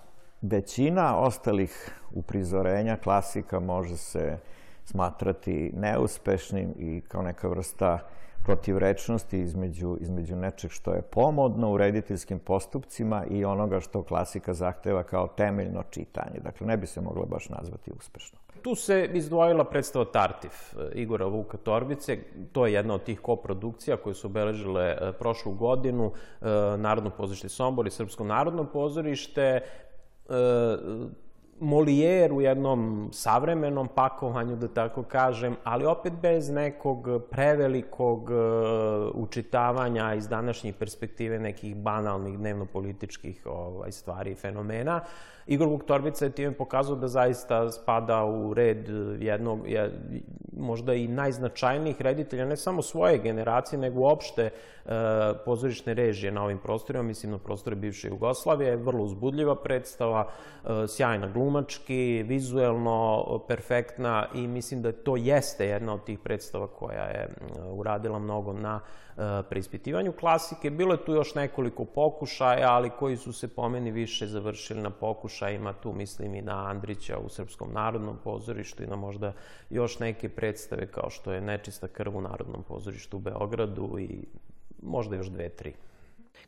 većina 0.42 1.20
ostalih 1.20 1.92
uprizorenja 2.12 2.98
klasika 2.98 3.60
može 3.60 3.98
se 3.98 4.38
smatrati 4.86 5.72
neuspešnim 5.76 6.74
i 6.78 7.02
kao 7.08 7.22
neka 7.22 7.48
vrsta 7.48 8.00
protivrečnosti 8.44 9.40
između, 9.40 9.98
između 10.02 10.36
nečeg 10.36 10.72
što 10.72 10.94
je 10.94 11.02
pomodno 11.02 11.72
u 11.72 11.78
rediteljskim 11.78 12.40
postupcima 12.40 13.26
i 13.30 13.46
onoga 13.46 13.80
što 13.80 14.04
klasika 14.04 14.54
zahteva 14.54 15.04
kao 15.04 15.28
temeljno 15.28 15.84
čitanje. 15.90 16.40
Dakle, 16.44 16.68
ne 16.68 16.78
bi 16.78 16.88
se 16.88 17.02
moglo 17.02 17.26
baš 17.26 17.50
nazvati 17.50 17.92
uspešno. 17.98 18.40
Tu 18.62 18.76
se 18.76 19.10
izdvojila 19.14 19.64
predstava 19.64 20.06
Tartif 20.06 20.74
e, 20.74 20.92
Igora 20.94 21.26
Vuka 21.26 21.58
Torbice. 21.58 22.18
To 22.52 22.66
je 22.68 22.74
jedna 22.74 22.94
od 22.94 23.04
tih 23.04 23.20
koprodukcija 23.20 23.98
koje 23.98 24.14
su 24.14 24.28
obeležile 24.28 24.86
e, 24.86 25.12
prošlu 25.20 25.54
godinu 25.54 26.12
e, 26.42 26.46
Narodno 26.78 27.10
pozorište 27.10 27.50
Sombor 27.50 27.88
i 27.88 27.92
Srpsko 27.92 28.24
narodno 28.24 28.66
pozorište. 28.66 29.62
Molijer 31.60 32.34
u 32.34 32.42
jednom 32.42 33.10
savremenom 33.14 33.88
pakovanju, 33.88 34.56
da 34.56 34.68
tako 34.68 35.04
kažem, 35.04 35.56
ali 35.64 35.86
opet 35.86 36.14
bez 36.22 36.50
nekog 36.50 37.08
prevelikog 37.32 38.30
učitavanja 39.14 40.14
iz 40.14 40.28
današnjih 40.28 40.76
perspektive 40.76 41.40
nekih 41.40 41.76
banalnih 41.76 42.38
dnevno-političkih 42.38 43.42
ovaj, 43.46 43.92
stvari 43.92 44.32
i 44.32 44.36
fenomena. 44.36 45.02
Igor 45.50 45.68
Vuk 45.68 45.84
Torbica 45.84 46.26
je 46.26 46.32
time 46.32 46.52
pokazao 46.52 46.96
da 46.96 47.08
zaista 47.08 47.72
spada 47.72 48.24
u 48.26 48.54
red 48.54 48.90
jednog, 49.20 49.70
je, 49.70 49.92
možda 50.58 50.94
i 50.94 51.08
najznačajnijih 51.08 52.02
reditelja, 52.02 52.46
ne 52.46 52.58
samo 52.58 52.82
svoje 52.82 53.18
generacije, 53.18 53.80
nego 53.80 54.00
uopšte 54.00 54.44
e, 54.44 54.52
pozorišne 55.46 55.94
režije 55.94 56.32
na 56.32 56.44
ovim 56.44 56.58
prostorima, 56.58 57.04
mislim 57.04 57.32
na 57.32 57.38
prostore 57.38 57.76
bivše 57.76 58.08
Jugoslavije, 58.08 58.76
vrlo 58.76 59.04
uzbudljiva 59.04 59.56
predstava, 59.56 60.28
e, 60.28 60.88
sjajna 60.88 61.28
glumački, 61.50 62.24
vizuelno 62.24 63.40
perfektna 63.48 64.28
i 64.36 64.48
mislim 64.48 64.82
da 64.82 64.92
to 64.92 65.16
jeste 65.16 65.66
jedna 65.66 65.94
od 65.94 66.04
tih 66.04 66.20
predstava 66.20 66.68
koja 66.68 67.04
je 67.04 67.36
uradila 67.74 68.20
mnogo 68.20 68.54
na 68.54 68.80
E, 69.20 69.44
preispitivanju 69.50 70.12
klasike. 70.12 70.70
Bilo 70.70 70.94
je 70.94 71.06
tu 71.06 71.14
još 71.14 71.36
nekoliko 71.36 71.86
pokušaja, 71.86 72.72
ali 72.72 72.90
koji 72.90 73.18
su 73.18 73.34
se 73.34 73.48
po 73.48 73.70
meni 73.70 73.92
više 73.92 74.28
završili 74.28 74.82
na 74.82 74.90
pokušajima. 74.90 75.74
Tu 75.74 75.94
mislim 75.94 76.36
i 76.36 76.42
na 76.42 76.68
Andrića 76.70 77.18
u 77.18 77.30
Srpskom 77.30 77.74
narodnom 77.74 78.18
pozorištu 78.24 78.84
i 78.84 78.88
na 78.88 78.96
možda 78.96 79.34
još 79.70 80.00
neke 80.00 80.30
predstave 80.30 80.88
kao 80.88 81.10
što 81.10 81.32
je 81.32 81.42
Nečista 81.42 81.88
krv 81.88 82.18
u 82.18 82.22
Narodnom 82.22 82.64
pozorištu 82.64 83.18
u 83.18 83.20
Beogradu 83.20 84.00
i 84.00 84.26
možda 84.82 85.16
još 85.16 85.28
dve, 85.28 85.50
tri. 85.50 85.74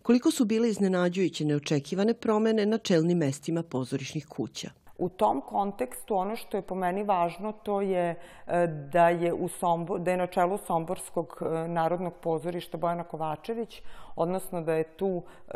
Koliko 0.01 0.31
su 0.31 0.45
bile 0.45 0.69
iznenađujuće 0.69 1.45
neočekivane 1.45 2.13
promene 2.13 2.65
na 2.65 2.77
čelnim 2.77 3.17
mestima 3.17 3.63
pozorišnih 3.63 4.25
kuća? 4.27 4.69
U 5.01 5.09
tom 5.09 5.41
kontekstu 5.41 6.15
ono 6.15 6.35
što 6.35 6.57
je 6.57 6.61
po 6.61 6.75
meni 6.75 7.03
važno 7.03 7.51
to 7.51 7.81
je 7.81 8.15
e, 8.47 8.67
da 8.67 9.09
je, 9.09 9.33
u 9.33 9.47
Sombor, 9.47 9.99
da 9.99 10.11
je 10.11 10.17
na 10.17 10.27
čelu 10.27 10.57
Somborskog 10.57 11.41
e, 11.41 11.67
narodnog 11.67 12.13
pozorišta 12.21 12.77
Bojana 12.77 13.03
Kovačević, 13.03 13.81
odnosno 14.15 14.61
da 14.61 14.73
je 14.73 14.83
tu, 14.83 15.23
e, 15.47 15.53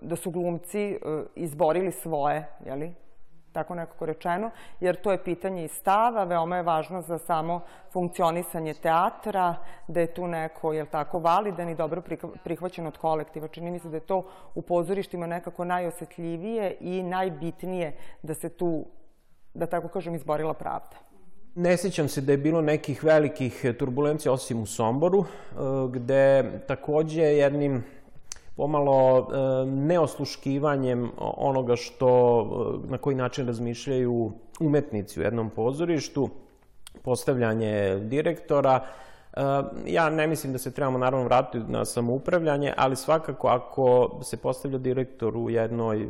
da 0.00 0.16
su 0.16 0.30
glumci 0.30 0.98
izborili 1.34 1.92
svoje, 1.92 2.48
jeli, 2.66 2.94
tako 3.52 3.74
nekako 3.74 4.06
rečeno, 4.06 4.50
jer 4.80 4.96
to 4.96 5.12
je 5.12 5.24
pitanje 5.24 5.64
i 5.64 5.68
stava, 5.68 6.24
veoma 6.24 6.56
je 6.56 6.62
važno 6.62 7.02
za 7.02 7.18
samo 7.18 7.60
funkcionisanje 7.92 8.74
teatra, 8.74 9.54
da 9.88 10.00
je 10.00 10.14
tu 10.14 10.26
neko, 10.26 10.72
jel 10.72 10.86
tako, 10.86 11.18
validan 11.18 11.68
i 11.68 11.74
dobro 11.74 12.02
prihvaćen 12.44 12.86
od 12.86 12.98
kolektiva. 12.98 13.48
Čini 13.48 13.70
mi 13.70 13.78
se 13.78 13.88
da 13.88 13.96
je 13.96 14.06
to 14.06 14.24
u 14.54 14.62
pozorištima 14.62 15.26
nekako 15.26 15.64
najosetljivije 15.64 16.76
i 16.80 17.02
najbitnije 17.02 17.96
da 18.22 18.34
se 18.34 18.48
tu, 18.48 18.84
da 19.54 19.66
tako 19.66 19.88
kažem, 19.88 20.14
izborila 20.14 20.54
pravda. 20.54 20.96
Ne 21.54 21.76
sećam 21.76 22.08
se 22.08 22.20
da 22.20 22.32
je 22.32 22.38
bilo 22.38 22.60
nekih 22.60 23.04
velikih 23.04 23.64
turbulencija 23.78 24.32
osim 24.32 24.62
u 24.62 24.66
Somboru, 24.66 25.24
eh, 25.24 25.54
gde 25.92 26.44
takođe 26.66 27.22
jednim 27.22 27.84
pomalo 28.58 29.18
e, 29.18 29.66
neosluškivanjem 29.66 31.10
onoga 31.18 31.76
što, 31.76 32.10
e, 32.84 32.90
na 32.90 32.98
koji 32.98 33.16
način 33.16 33.46
razmišljaju 33.46 34.32
umetnici 34.60 35.20
u 35.20 35.22
jednom 35.22 35.50
pozorištu, 35.50 36.28
postavljanje 37.02 37.98
direktora, 38.02 38.80
Ja 39.86 40.10
ne 40.10 40.26
mislim 40.26 40.52
da 40.52 40.58
se 40.58 40.70
trebamo 40.70 40.98
naravno 40.98 41.24
vratiti 41.24 41.72
na 41.72 41.84
samoupravljanje, 41.84 42.72
ali 42.76 42.96
svakako 42.96 43.48
ako 43.48 44.18
se 44.22 44.36
postavlja 44.36 44.78
direktor 44.78 45.36
u 45.36 45.50
jednoj 45.50 46.08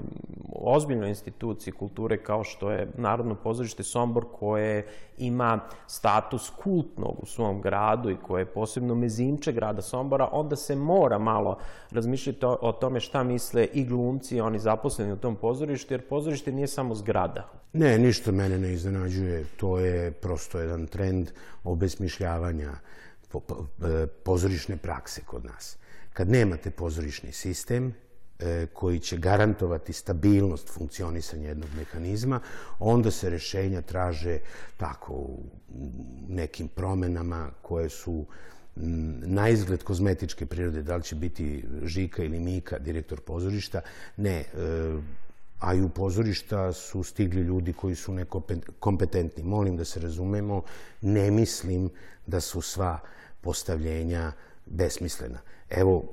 ozbiljnoj 0.53 1.09
instituciji 1.09 1.73
kulture 1.73 2.23
kao 2.23 2.45
što 2.45 2.71
je 2.71 2.89
Narodno 2.97 3.35
pozorište 3.35 3.83
Sombor 3.83 4.25
koje 4.33 4.87
ima 5.19 5.61
status 5.87 6.51
kultnog 6.51 7.17
u 7.23 7.27
svom 7.27 7.61
gradu 7.61 8.11
i 8.11 8.17
koje 8.17 8.41
je 8.41 8.47
posebno 8.47 8.95
mezinče 8.95 9.53
grada 9.53 9.83
Sombora, 9.83 10.29
onda 10.33 10.57
se 10.57 10.77
mora 10.77 11.19
malo 11.19 11.59
razmišljati 11.91 12.39
o 12.43 12.73
tome 12.73 13.01
šta 13.01 13.23
misle 13.23 13.65
i 13.65 13.85
glumci 13.85 14.37
i 14.37 14.41
oni 14.41 14.59
zaposleni 14.59 15.13
u 15.13 15.17
tom 15.17 15.37
pozorištu, 15.37 15.95
jer 15.95 16.09
pozorište 16.09 16.53
nije 16.53 16.67
samo 16.67 16.95
zgrada. 16.95 17.49
Ne, 17.73 17.99
ništa 17.99 18.33
mene 18.33 18.59
ne 18.59 18.73
iznenađuje. 18.73 19.45
To 19.57 19.79
je 19.79 20.11
prosto 20.11 20.59
jedan 20.59 20.87
trend 20.87 21.31
obesmišljavanja 21.65 22.73
pozorišne 24.25 24.77
prakse 24.77 25.21
kod 25.27 25.45
nas. 25.45 25.77
Kad 26.13 26.29
nemate 26.29 26.71
pozorišni 26.71 27.33
sistem, 27.33 27.95
e, 28.39 28.67
koji 28.73 29.01
će 29.01 29.17
garantovati 29.17 29.93
stabilnost 29.93 30.69
funkcionisanja 30.69 31.49
jednog 31.49 31.69
mehanizma, 31.77 32.41
onda 32.79 33.11
se 33.11 33.31
rešenja 33.31 33.83
traže 33.83 34.39
tako 34.77 35.13
u 35.13 35.43
nekim 36.29 36.69
promenama 36.69 37.51
koje 37.63 37.89
su 37.89 38.25
na 39.27 39.49
izgled 39.49 39.83
kozmetičke 39.83 40.47
prirode, 40.47 40.83
da 40.83 40.97
li 40.97 41.03
će 41.03 41.15
biti 41.15 41.65
Žika 41.85 42.23
ili 42.25 42.41
Mika, 42.41 42.79
direktor 42.79 43.21
pozorišta, 43.21 43.81
ne, 44.17 44.39
e, 44.39 44.45
a 45.59 45.75
i 45.75 45.83
u 45.83 45.89
pozorišta 45.89 46.73
su 46.73 47.03
stigli 47.03 47.41
ljudi 47.41 47.73
koji 47.73 47.95
su 47.95 48.13
nekompetentni. 48.13 49.43
Molim 49.43 49.77
da 49.77 49.85
se 49.85 50.01
razumemo, 50.01 50.63
ne 51.03 51.31
mislim 51.31 51.91
da 52.27 52.41
su 52.41 52.61
sva 52.61 52.99
postavljenja 53.41 54.33
besmislena. 54.67 55.39
Evo, 55.71 56.05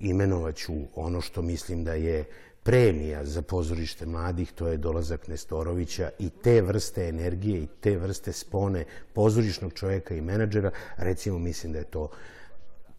imenovaću 0.00 0.72
ono 0.94 1.20
što 1.20 1.42
mislim 1.42 1.84
da 1.84 1.94
je 1.94 2.24
premija 2.62 3.24
za 3.24 3.42
pozorište 3.42 4.06
mladih, 4.06 4.52
to 4.52 4.68
je 4.68 4.76
dolazak 4.76 5.28
Nestorovića 5.28 6.10
i 6.18 6.30
te 6.30 6.62
vrste 6.62 7.08
energije 7.08 7.62
i 7.62 7.68
te 7.80 7.96
vrste 7.96 8.32
spone 8.32 8.84
pozorišnog 9.12 9.72
čoveka 9.72 10.14
i 10.14 10.20
menadžera, 10.20 10.70
recimo 10.96 11.38
mislim 11.38 11.72
da 11.72 11.78
je 11.78 11.84
to 11.84 12.08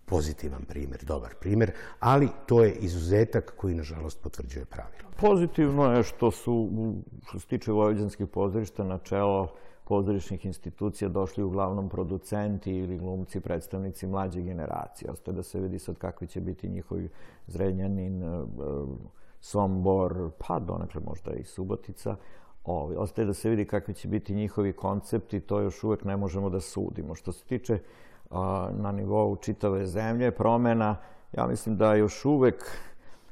pozitivan 0.05 0.61
primer, 0.65 1.03
dobar 1.03 1.35
primer, 1.39 1.71
ali 1.99 2.29
to 2.45 2.63
je 2.63 2.73
izuzetak 2.73 3.53
koji, 3.57 3.75
nažalost, 3.75 4.21
potvrđuje 4.21 4.65
pravilo. 4.65 5.09
Pozitivno 5.19 5.91
je 5.91 6.03
što 6.03 6.31
su, 6.31 6.69
što 7.27 7.39
se 7.39 7.47
tiče 7.47 7.71
vojvođanskih 7.71 8.27
pozorišta, 8.27 8.83
na 8.83 8.97
čelo 8.97 9.47
pozorišnih 9.85 10.45
institucija 10.45 11.09
došli 11.09 11.43
uglavnom 11.43 11.89
producenti 11.89 12.71
ili 12.71 12.97
glumci, 12.97 13.39
predstavnici 13.39 14.07
mlađe 14.07 14.41
generacije. 14.41 15.11
Ostaje 15.11 15.35
da 15.35 15.43
se 15.43 15.59
vidi 15.59 15.79
sad 15.79 15.97
kakvi 15.97 16.27
će 16.27 16.41
biti 16.41 16.69
njihovi 16.69 17.09
Zrenjanin, 17.47 18.23
e, 18.23 18.45
Sombor, 19.41 20.31
pa 20.47 20.59
donekle 20.59 21.01
možda 21.05 21.31
i 21.33 21.43
Subotica. 21.43 22.15
Ovi, 22.63 22.95
ostaje 22.95 23.25
da 23.25 23.33
se 23.33 23.49
vidi 23.49 23.65
kakvi 23.65 23.93
će 23.93 24.07
biti 24.07 24.35
njihovi 24.35 24.73
koncepti, 24.73 25.39
to 25.39 25.59
još 25.59 25.83
uvek 25.83 26.03
ne 26.03 26.17
možemo 26.17 26.49
da 26.49 26.59
sudimo. 26.59 27.15
Što 27.15 27.31
se 27.31 27.45
tiče 27.45 27.79
na 28.71 28.91
nivou 28.91 29.35
čitave 29.35 29.85
zemlje, 29.85 30.31
promena, 30.31 30.95
ja 31.33 31.47
mislim 31.47 31.77
da 31.77 31.93
još 31.93 32.25
uvek 32.25 32.63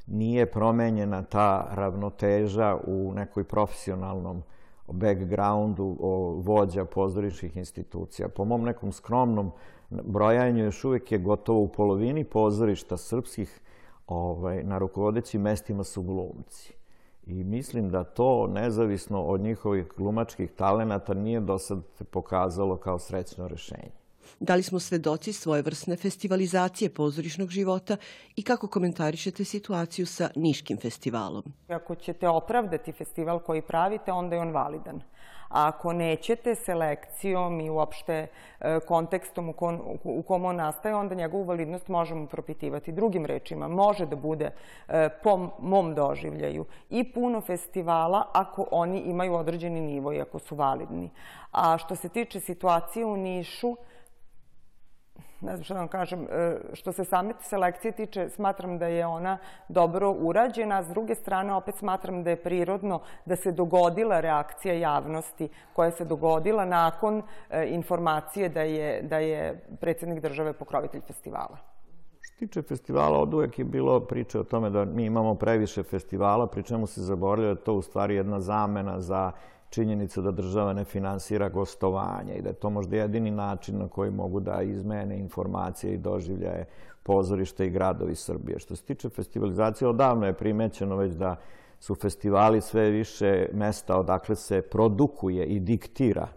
nije 0.08 0.52
promenjena 0.52 1.24
ta 1.24 1.68
ravnoteža 1.72 2.78
u 2.88 3.14
nekoj 3.16 3.44
profesionalnom 3.44 4.44
backgroundu 4.88 5.98
vođa 6.44 6.86
pozorišnih 6.86 7.58
institucija. 7.58 8.28
Po 8.28 8.46
mom 8.46 8.64
nekom 8.64 8.92
skromnom 8.92 9.52
brojanju 9.90 10.64
još 10.64 10.84
uvek 10.84 11.12
je 11.12 11.18
gotovo 11.18 11.60
u 11.60 11.68
polovini 11.68 12.24
pozorišta 12.24 12.98
srpskih 12.98 13.62
ovaj, 14.08 14.64
na 14.64 14.78
rukovodećim 14.78 15.42
mestima 15.42 15.84
su 15.84 16.02
glumci. 16.02 16.74
I 17.26 17.44
mislim 17.44 17.90
da 17.90 18.04
to, 18.04 18.48
nezavisno 18.48 19.24
od 19.24 19.42
njihovih 19.42 19.88
glumačkih 19.98 20.52
talenata, 20.52 21.14
nije 21.14 21.40
do 21.40 21.58
sad 21.58 21.84
pokazalo 22.12 22.78
kao 22.78 23.00
srećno 23.00 23.48
rešenje. 23.48 24.03
Da 24.44 24.56
li 24.56 24.64
smo 24.64 24.80
svedoci 24.80 25.34
svojevrsne 25.34 25.96
festivalizacije 25.96 26.90
pozorišnog 26.90 27.50
života 27.50 27.98
i 28.36 28.44
kako 28.44 28.68
komentarišete 28.68 29.44
situaciju 29.44 30.06
sa 30.06 30.30
Niškim 30.36 30.78
festivalom? 30.78 31.44
Ako 31.70 31.96
ćete 31.96 32.28
opravdati 32.28 32.92
festival 32.92 33.40
koji 33.40 33.62
pravite, 33.62 34.12
onda 34.12 34.36
je 34.36 34.42
on 34.42 34.52
validan. 34.52 35.02
A 35.50 35.68
ako 35.68 35.94
nećete 35.94 36.56
selekcijom 36.56 37.62
i 37.62 37.70
uopšte 37.70 38.28
e, 38.60 38.80
kontekstom 38.88 39.50
u 39.50 39.54
u 40.04 40.24
kom 40.24 40.46
on 40.46 40.56
nastaje, 40.56 40.96
onda 40.96 41.16
njegovu 41.16 41.44
validnost 41.44 41.88
možemo 41.88 42.28
propitivati. 42.28 42.92
Drugim 42.92 43.26
rečima, 43.26 43.68
može 43.68 44.06
da 44.06 44.16
bude 44.16 44.52
e, 44.88 45.10
po 45.24 45.50
mom 45.60 45.96
doživljaju 45.96 46.66
i 46.90 47.14
puno 47.14 47.42
festivala 47.42 48.28
ako 48.34 48.68
oni 48.72 49.00
imaju 49.00 49.34
određeni 49.34 49.82
nivo 49.82 50.14
i 50.14 50.22
ako 50.22 50.40
su 50.40 50.56
validni. 50.56 51.10
A 51.52 51.78
što 51.78 51.96
se 51.96 52.10
tiče 52.10 52.40
situacije 52.40 53.06
u 53.06 53.18
Nišu, 53.18 53.76
ne 55.44 55.56
znam 55.56 55.64
što 55.64 55.74
da 55.74 55.80
vam 55.80 55.88
kažem, 55.88 56.28
e, 56.32 56.58
što 56.74 56.92
se 56.92 57.04
same 57.04 57.34
selekcije 57.42 57.92
tiče, 57.92 58.30
smatram 58.30 58.78
da 58.78 58.88
je 58.88 59.06
ona 59.06 59.38
dobro 59.68 60.12
urađena, 60.12 60.78
a 60.78 60.84
s 60.84 60.88
druge 60.88 61.16
strane 61.16 61.54
opet 61.54 61.76
smatram 61.76 62.24
da 62.24 62.30
je 62.30 62.44
prirodno 62.44 63.00
da 63.26 63.36
se 63.36 63.52
dogodila 63.52 64.20
reakcija 64.20 64.74
javnosti 64.74 65.50
koja 65.74 65.92
se 65.92 66.06
dogodila 66.06 66.66
nakon 66.66 67.22
e, 67.50 67.68
informacije 67.70 68.50
da 68.50 68.62
je, 68.62 69.02
da 69.02 69.18
je 69.18 69.66
predsednik 69.82 70.22
države 70.22 70.54
pokrovitelj 70.54 71.02
festivala. 71.02 71.58
Što 72.22 72.40
tiče 72.40 72.62
festivala, 72.62 73.20
od 73.20 73.34
uvek 73.34 73.60
je 73.60 73.66
bilo 73.66 74.00
priče 74.00 74.40
o 74.40 74.44
tome 74.44 74.70
da 74.70 74.86
mi 74.86 75.06
imamo 75.06 75.36
previše 75.36 75.84
festivala, 75.84 76.48
pri 76.48 76.64
čemu 76.64 76.88
se 76.88 77.02
zaboravlja 77.02 77.54
da 77.54 77.62
to 77.62 77.74
u 77.74 77.82
stvari 77.82 78.16
jedna 78.16 78.40
zamena 78.40 79.02
za 79.02 79.32
činjenicu 79.74 80.22
da 80.22 80.32
država 80.32 80.74
ne 80.74 80.84
finansira 80.86 81.50
gostovanje 81.50 82.34
i 82.36 82.42
da 82.42 82.50
je 82.50 82.54
to 82.62 82.70
možda 82.70 82.96
jedini 82.96 83.32
način 83.32 83.78
na 83.78 83.88
koji 83.88 84.12
mogu 84.12 84.40
da 84.40 84.62
izmene 84.62 85.18
informacije 85.20 85.94
i 85.94 85.98
doživljaje 85.98 86.66
pozorište 87.04 87.66
i 87.66 87.70
gradovi 87.70 88.16
Srbije. 88.16 88.60
Što 88.60 88.76
se 88.76 88.84
tiče 88.84 89.10
festivalizacije, 89.10 89.88
odavno 89.88 90.26
je 90.26 90.34
primećeno 90.34 90.96
već 90.96 91.14
da 91.14 91.36
su 91.80 91.96
festivali 91.96 92.62
sve 92.62 92.90
više 92.90 93.50
mesta 93.54 93.98
odakle 94.00 94.36
se 94.36 94.62
produkuje 94.62 95.46
i 95.46 95.60
diktira 95.60 96.28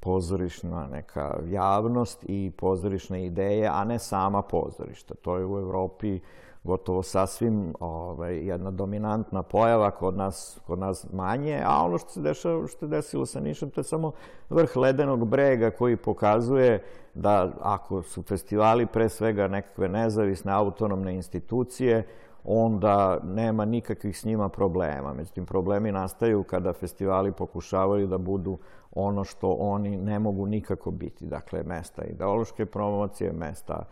pozorišna 0.00 0.86
neka 0.86 1.38
javnost 1.48 2.24
i 2.28 2.52
pozorišne 2.56 3.26
ideje, 3.26 3.68
a 3.72 3.84
ne 3.84 3.98
sama 3.98 4.42
pozorišta. 4.42 5.14
To 5.14 5.36
je 5.36 5.46
u 5.46 5.58
Evropi 5.58 6.20
gotovo 6.66 7.02
sasvim 7.02 7.74
ovaj, 7.80 8.46
jedna 8.46 8.70
dominantna 8.70 9.42
pojava, 9.42 9.90
kod 9.90 10.16
nas, 10.16 10.60
kod 10.66 10.78
nas 10.78 11.06
manje, 11.12 11.62
a 11.66 11.84
ono 11.84 11.98
što 11.98 12.10
se 12.10 12.20
dešava, 12.20 12.66
što 12.66 12.86
je 12.86 12.90
desilo 12.90 13.26
sa 13.26 13.40
Nišom, 13.40 13.70
to 13.70 13.80
je 13.80 13.84
samo 13.84 14.12
vrh 14.50 14.76
ledenog 14.76 15.28
brega 15.28 15.70
koji 15.70 15.96
pokazuje 15.96 16.82
da 17.14 17.52
ako 17.60 18.02
su 18.02 18.22
festivali 18.22 18.86
pre 18.86 19.08
svega 19.08 19.48
nekakve 19.48 19.88
nezavisne 19.88 20.52
autonomne 20.52 21.14
institucije, 21.14 22.06
onda 22.44 23.18
nema 23.24 23.64
nikakvih 23.64 24.18
s 24.18 24.24
njima 24.24 24.48
problema. 24.48 25.14
Međutim, 25.14 25.46
problemi 25.46 25.92
nastaju 25.92 26.42
kada 26.42 26.72
festivali 26.72 27.32
pokušavaju 27.32 28.06
da 28.06 28.18
budu 28.18 28.58
ono 28.92 29.24
što 29.24 29.52
oni 29.52 29.96
ne 29.96 30.18
mogu 30.18 30.46
nikako 30.46 30.90
biti. 30.90 31.26
Dakle, 31.26 31.62
mesta 31.62 32.04
ideološke 32.04 32.66
promocije, 32.66 33.32
mesta 33.32 33.84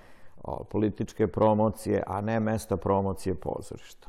političke 0.71 1.27
promocije, 1.27 2.03
a 2.07 2.21
ne 2.21 2.41
mesta 2.41 2.77
promocije 2.77 3.35
pozorišta. 3.35 4.09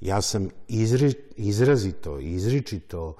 Ja 0.00 0.22
sam 0.22 0.48
izri, 0.68 1.14
izrazito, 1.36 2.18
izričito 2.18 3.14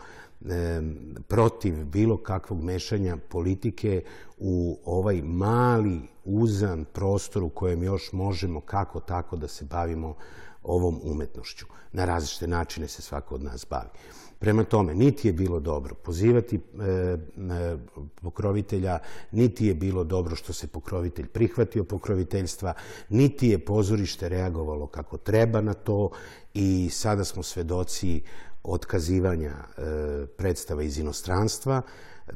e, 0.44 0.80
protiv 1.28 1.84
bilo 1.84 2.16
kakvog 2.16 2.62
mešanja 2.62 3.16
politike 3.28 4.02
u 4.38 4.78
ovaj 4.84 5.22
mali, 5.22 6.00
uzan 6.24 6.84
prostor 6.92 7.42
u 7.42 7.48
kojem 7.48 7.82
još 7.82 8.12
možemo 8.12 8.60
kako 8.60 9.00
tako 9.00 9.36
da 9.36 9.48
se 9.48 9.64
bavimo 9.64 10.14
ovom 10.62 11.00
umetnošću. 11.02 11.66
Na 11.92 12.04
različite 12.04 12.46
načine 12.46 12.88
se 12.88 13.02
svako 13.02 13.34
od 13.34 13.42
nas 13.42 13.66
bavi. 13.70 13.88
Prema 14.38 14.64
tome, 14.64 14.94
niti 14.94 15.28
je 15.28 15.32
bilo 15.32 15.60
dobro 15.60 15.94
pozivati 15.94 16.56
e, 16.56 16.60
e, 16.88 17.18
pokrovitelja, 18.22 18.98
niti 19.32 19.66
je 19.66 19.74
bilo 19.74 20.04
dobro 20.04 20.36
što 20.36 20.52
se 20.52 20.66
pokrovitelj 20.66 21.26
prihvatio 21.26 21.84
pokroviteljstva, 21.84 22.74
niti 23.08 23.48
je 23.48 23.58
pozorište 23.58 24.28
reagovalo 24.28 24.86
kako 24.86 25.16
treba 25.16 25.60
na 25.60 25.74
to 25.74 26.10
i 26.54 26.88
sada 26.92 27.24
smo 27.24 27.42
svedoci 27.42 28.22
otkazivanja 28.62 29.52
e, 29.52 29.82
predstava 30.26 30.82
iz 30.82 30.98
inostranstva. 30.98 31.82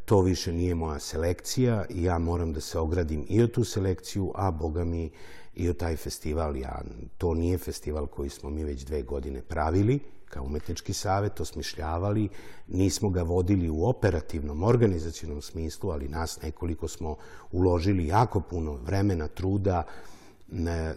To 0.05 0.21
više 0.21 0.53
nije 0.53 0.75
moja 0.75 0.99
selekcija 0.99 1.85
i 1.91 2.03
ja 2.03 2.19
moram 2.19 2.53
da 2.53 2.61
se 2.61 2.79
ogradim 2.79 3.27
i 3.29 3.43
o 3.43 3.47
tu 3.47 3.65
selekciju, 3.65 4.33
a 4.35 4.51
boga 4.51 4.85
mi 4.85 5.11
i 5.55 5.69
o 5.69 5.75
taj 5.75 5.97
festival. 5.97 6.57
Ja, 6.57 6.83
to 7.19 7.35
nije 7.35 7.59
festival 7.59 8.07
koji 8.07 8.31
smo 8.31 8.51
mi 8.51 8.65
već 8.65 8.83
dve 8.83 9.03
godine 9.03 9.43
pravili 9.43 10.01
kao 10.31 10.45
umetnički 10.45 10.93
savet, 10.93 11.41
osmišljavali. 11.41 12.29
Nismo 12.69 13.11
ga 13.11 13.23
vodili 13.23 13.71
u 13.71 13.85
operativnom, 13.85 14.63
organizacijnom 14.63 15.43
smislu, 15.43 15.91
ali 15.91 16.09
nas 16.09 16.43
nekoliko 16.43 16.89
smo 16.89 17.17
uložili 17.53 18.07
jako 18.07 18.41
puno 18.41 18.73
vremena, 18.73 19.29
truda, 19.29 19.83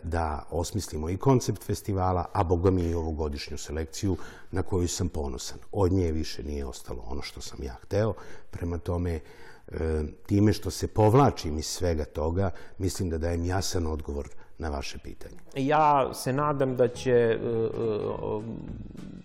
da 0.04 0.46
osmislimo 0.50 1.10
i 1.10 1.18
koncept 1.18 1.64
festivala, 1.64 2.26
a 2.34 2.44
boga 2.44 2.72
mi 2.72 2.84
i 2.84 2.94
ovogodišnju 2.94 3.58
selekciju 3.58 4.18
na 4.52 4.64
koju 4.64 4.88
sam 4.88 5.10
ponosan. 5.10 5.58
Od 5.72 5.92
nje 5.92 6.12
više 6.12 6.44
nije 6.44 6.66
ostalo 6.66 7.04
ono 7.08 7.22
što 7.22 7.42
sam 7.42 7.64
ja 7.64 7.74
hteo. 7.82 8.14
Prema 8.52 8.78
tome, 8.78 9.20
e, 9.68 10.04
time 10.26 10.54
što 10.54 10.72
se 10.72 10.88
povlačim 10.88 11.58
iz 11.58 11.66
svega 11.66 12.06
toga, 12.06 12.52
mislim 12.78 13.10
da 13.10 13.18
dajem 13.18 13.46
jasan 13.46 13.88
odgovor 13.88 14.30
na 14.58 14.70
vaše 14.70 14.98
pitanje. 14.98 15.36
Ja 15.56 16.14
se 16.14 16.34
nadam 16.34 16.76
da 16.76 16.88
će 16.88 17.12
e, 17.12 17.36
e, 17.36 17.38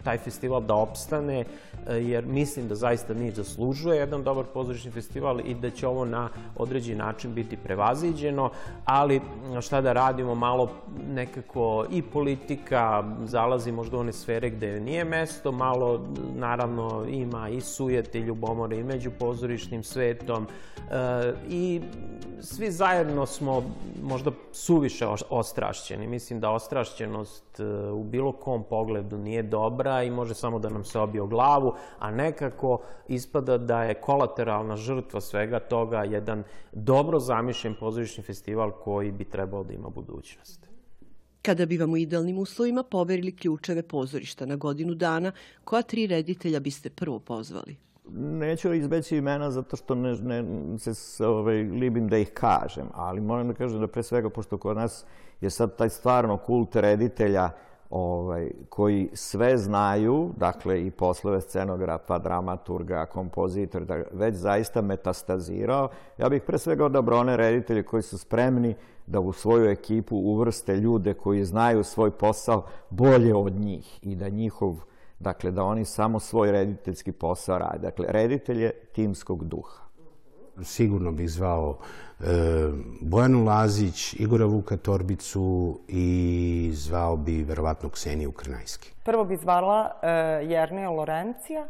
taj 0.05 0.19
festival 0.19 0.63
da 0.63 0.75
opstane, 0.75 1.45
e, 1.87 1.95
jer 1.95 2.27
mislim 2.27 2.69
da 2.69 2.75
zaista 2.75 3.15
Niš 3.15 3.35
zaslužuje 3.35 3.99
jedan 3.99 4.23
dobar 4.23 4.45
pozorišni 4.55 4.91
festival 4.91 5.41
i 5.41 5.55
da 5.55 5.71
će 5.71 5.87
ovo 5.87 6.05
na 6.05 6.29
određen 6.57 6.99
način 6.99 7.35
biti 7.35 7.57
prevaziđeno, 7.57 8.51
ali 8.85 9.21
šta 9.61 9.81
da 9.81 9.93
radimo, 9.93 10.35
malo 10.35 10.71
nekako 11.09 11.87
i 11.91 12.03
politika 12.03 13.05
zalazi 13.25 13.73
možda 13.73 13.97
u 13.97 14.01
one 14.01 14.13
sfere 14.13 14.51
gde 14.51 14.81
nije 14.81 15.05
mesto, 15.05 15.53
malo 15.53 16.07
naravno 16.35 17.05
ima 17.09 17.49
i 17.49 17.61
sujete 17.61 18.21
ljubomore 18.21 18.77
i 18.79 18.85
među 18.85 19.11
pozorišnim 19.11 19.83
svetom 19.85 20.47
i 21.49 21.81
svi 22.41 22.71
zajedno 22.71 23.27
smo 23.27 23.63
možda 24.03 24.31
suviše 24.53 25.07
ostrašćeni. 25.31 26.07
Mislim 26.07 26.41
da 26.41 26.51
ostrašćenost 26.51 27.61
e, 27.61 27.65
u 27.91 28.05
bilo 28.05 28.33
kom 28.33 28.65
pogledu 28.71 29.19
nije 29.19 29.43
dobra 29.43 30.03
i 30.03 30.11
može 30.11 30.35
samo 30.35 30.59
da 30.59 30.69
nam 30.69 30.85
se 30.85 30.99
obije 30.99 31.27
glavu, 31.27 31.75
a 31.99 32.11
nekako 32.11 32.81
ispada 33.09 33.59
da 33.59 33.83
je 33.83 33.95
kolateralna 33.95 34.77
žrtva 34.77 35.21
svega 35.21 35.61
toga 35.61 36.05
jedan 36.05 36.45
dobro 36.73 37.21
zamišljen 37.21 37.75
pozorišni 37.81 38.23
festival 38.23 38.71
koji 38.71 39.13
bi 39.13 39.25
trebao 39.25 39.65
da 39.65 39.73
ima 39.73 39.89
budućnost. 39.89 40.69
Kada 41.43 41.67
bi 41.67 41.77
vam 41.77 41.93
u 41.93 41.97
idealnim 41.97 42.39
uslovima 42.39 42.83
poverili 42.83 43.37
ključeve 43.37 43.83
pozorišta 43.83 44.47
na 44.47 44.57
godinu 44.57 44.95
dana, 44.95 45.33
koja 45.65 45.83
tri 45.83 46.07
reditelja 46.07 46.61
biste 46.61 46.91
prvo 46.91 47.19
pozvali? 47.19 47.77
Neću 48.13 48.75
izbeći 48.75 49.17
imena 49.17 49.51
zato 49.51 49.77
što 49.77 49.95
ne, 49.95 50.17
ne 50.23 50.79
se 50.79 51.27
ovaj, 51.27 51.63
libim 51.63 52.09
da 52.09 52.19
ih 52.19 52.31
kažem, 52.31 52.87
ali 52.95 53.21
moram 53.21 53.49
da 53.49 53.55
kažem 53.55 53.81
da 53.81 53.87
pre 53.87 54.03
svega, 54.03 54.31
pošto 54.31 54.59
kod 54.59 54.77
nas 54.77 55.05
je 55.41 55.51
sad 55.51 55.77
taj 55.77 55.89
stvarno 55.89 56.37
kult 56.37 56.77
reditelja 56.77 57.51
ovaj, 57.91 58.51
koji 58.69 59.09
sve 59.13 59.59
znaju, 59.59 60.31
dakle 60.37 60.87
i 60.87 60.91
poslove 60.91 61.41
scenografa, 61.41 62.19
dramaturga, 62.19 63.07
kompozitora, 63.07 63.85
da 63.85 64.03
već 64.13 64.35
zaista 64.35 64.83
metastazirao. 64.83 65.89
Ja 66.19 66.29
bih 66.29 66.43
pre 66.43 66.59
svega 66.59 66.85
odabrao 66.85 67.21
one 67.21 67.37
reditelje 67.37 67.83
koji 67.83 68.03
su 68.03 68.19
spremni 68.19 68.75
da 69.07 69.21
u 69.21 69.33
svoju 69.33 69.71
ekipu 69.71 70.17
uvrste 70.17 70.77
ljude 70.77 71.15
koji 71.15 71.45
znaju 71.45 71.85
svoj 71.85 72.11
posao 72.11 72.65
bolje 72.91 73.35
od 73.35 73.53
njih 73.53 73.99
i 74.03 74.17
da 74.17 74.29
njihov 74.29 74.88
Dakle, 75.21 75.51
da 75.51 75.65
oni 75.65 75.85
samo 75.85 76.21
svoj 76.21 76.53
rediteljski 76.53 77.13
posao 77.13 77.59
rade. 77.59 77.79
Dakle, 77.79 78.07
reditelj 78.09 78.63
je 78.63 78.71
timskog 78.93 79.45
duha. 79.45 79.89
Sigurno 80.63 81.13
bih 81.13 81.31
zvao 81.31 81.79
e, 82.21 82.25
Bojanu 83.01 83.45
Lazić, 83.45 84.15
Igora 84.15 84.47
Vuka 84.47 84.77
Torbicu 84.77 85.79
i 85.89 86.71
zvao 86.75 87.17
bi 87.17 87.43
verovatno 87.43 87.89
Kseniju 87.89 88.33
Krnajski. 88.33 88.93
Prvo 89.05 89.25
bi 89.25 89.37
zvala 89.37 89.91
e, 90.03 90.09
Jernija 90.45 90.91
Lorencija, 90.91 91.67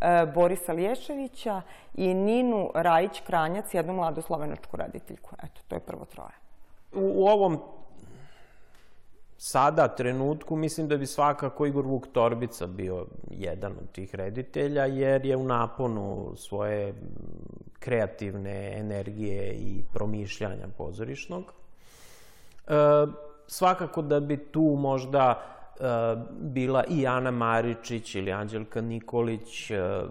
e, 0.00 0.26
Borisa 0.34 0.72
Liješevića 0.72 1.62
i 1.94 2.14
Ninu 2.14 2.70
Rajić-Kranjac, 2.74 3.74
jednu 3.74 3.92
mladu 3.92 4.22
slovenačku 4.22 4.76
rediteljku. 4.76 5.30
Eto, 5.42 5.60
to 5.68 5.76
je 5.76 5.80
prvo 5.80 6.04
troje. 6.04 6.34
U, 6.92 7.22
u 7.22 7.26
ovom 7.26 7.58
sada, 9.44 9.88
trenutku, 9.88 10.56
mislim 10.56 10.88
da 10.88 10.96
bi 10.96 11.06
svakako 11.06 11.66
Igor 11.66 11.86
Vuk 11.86 12.06
Torbica 12.12 12.66
bio 12.66 13.06
jedan 13.30 13.72
od 13.72 13.92
tih 13.92 14.14
reditelja, 14.14 14.84
jer 14.84 15.26
je 15.26 15.36
u 15.36 15.44
naponu 15.44 16.32
svoje 16.36 16.94
kreativne 17.78 18.78
energije 18.78 19.52
i 19.52 19.82
promišljanja 19.92 20.66
pozorišnog. 20.78 21.44
E, 22.66 22.72
svakako 23.46 24.02
da 24.02 24.20
bi 24.20 24.36
tu 24.36 24.76
možda 24.78 25.42
e, 25.80 25.84
bila 26.40 26.84
i 26.88 27.06
Ana 27.06 27.30
Maričić 27.30 28.14
ili 28.14 28.32
Anđelka 28.32 28.80
Nikolić, 28.80 29.70
e, 29.70 30.02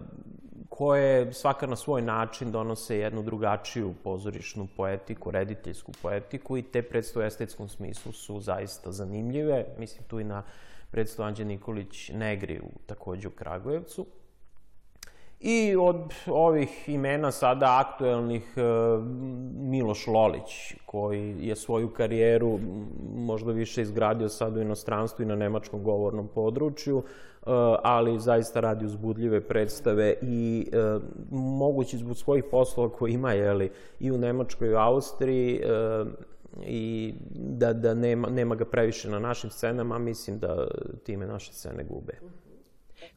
koje 0.82 1.34
svaka 1.34 1.68
na 1.68 1.76
svoj 1.76 2.02
način 2.02 2.52
donose 2.52 2.98
jednu 2.98 3.22
drugačiju 3.24 3.94
pozorišnu 4.04 4.68
poetiku, 4.78 5.32
rediteljsku 5.32 5.92
poetiku 6.02 6.58
i 6.58 6.62
te 6.62 6.82
predstave 6.82 7.26
u 7.26 7.28
estetskom 7.28 7.70
smislu 7.70 8.12
su 8.12 8.40
zaista 8.40 8.92
zanimljive. 8.92 9.66
Mislim 9.78 10.04
tu 10.08 10.20
i 10.20 10.24
na 10.24 10.44
predstavu 10.92 11.28
Anđe 11.28 11.46
Nikolić 11.46 12.10
Negri 12.10 12.60
u, 12.60 12.70
takođe 12.86 13.28
u 13.28 13.32
Kragujevcu. 13.32 14.06
I 15.44 15.76
od 15.76 16.14
ovih 16.28 16.90
imena 16.90 17.32
sada 17.32 17.86
aktuelnih 17.86 18.54
e, 18.58 18.62
Miloš 19.56 20.08
Lolić, 20.08 20.76
koji 20.86 21.36
je 21.40 21.56
svoju 21.56 21.90
karijeru 21.90 22.60
možda 23.16 23.52
više 23.52 23.82
izgradio 23.82 24.30
sad 24.30 24.58
u 24.58 24.62
inostranstvu 24.62 25.24
i 25.24 25.26
na 25.26 25.36
nemačkom 25.36 25.84
govornom 25.84 26.28
području, 26.28 26.98
e, 26.98 27.04
ali 27.84 28.20
zaista 28.20 28.60
radi 28.60 28.86
uzbudljive 28.86 29.42
predstave 29.42 30.14
i 30.22 30.68
e, 30.72 31.00
mogući 31.32 31.98
zbog 31.98 32.18
svojih 32.18 32.44
poslova 32.52 32.90
koje 32.90 33.12
ima 33.12 33.34
jeli, 33.34 33.72
i 34.00 34.12
u 34.12 34.18
Nemačkoj 34.18 34.68
i 34.68 34.74
u 34.74 34.78
Austriji 34.78 35.62
i 36.66 37.14
da, 37.36 37.74
da 37.74 37.94
nema, 37.94 38.30
nema 38.30 38.56
ga 38.56 38.66
previše 38.66 39.10
na 39.10 39.20
našim 39.20 39.50
scenama, 39.50 39.98
mislim 39.98 40.40
da 40.40 40.68
time 41.04 41.28
naše 41.28 41.54
scene 41.54 41.84
gube 41.84 42.14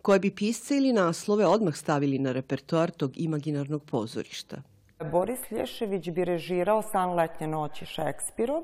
koje 0.02 0.18
bi 0.18 0.30
pisce 0.30 0.76
ili 0.76 0.92
naslove 0.92 1.46
odmah 1.46 1.74
stavili 1.74 2.18
na 2.18 2.32
repertoar 2.32 2.90
tog 2.90 3.12
imaginarnog 3.14 3.84
pozorišta. 3.84 4.56
Boris 5.12 5.50
Lješević 5.50 6.10
bi 6.10 6.24
režirao 6.24 6.82
San 6.82 7.14
letnje 7.14 7.46
noći 7.46 7.86
Šekspirov, 7.86 8.62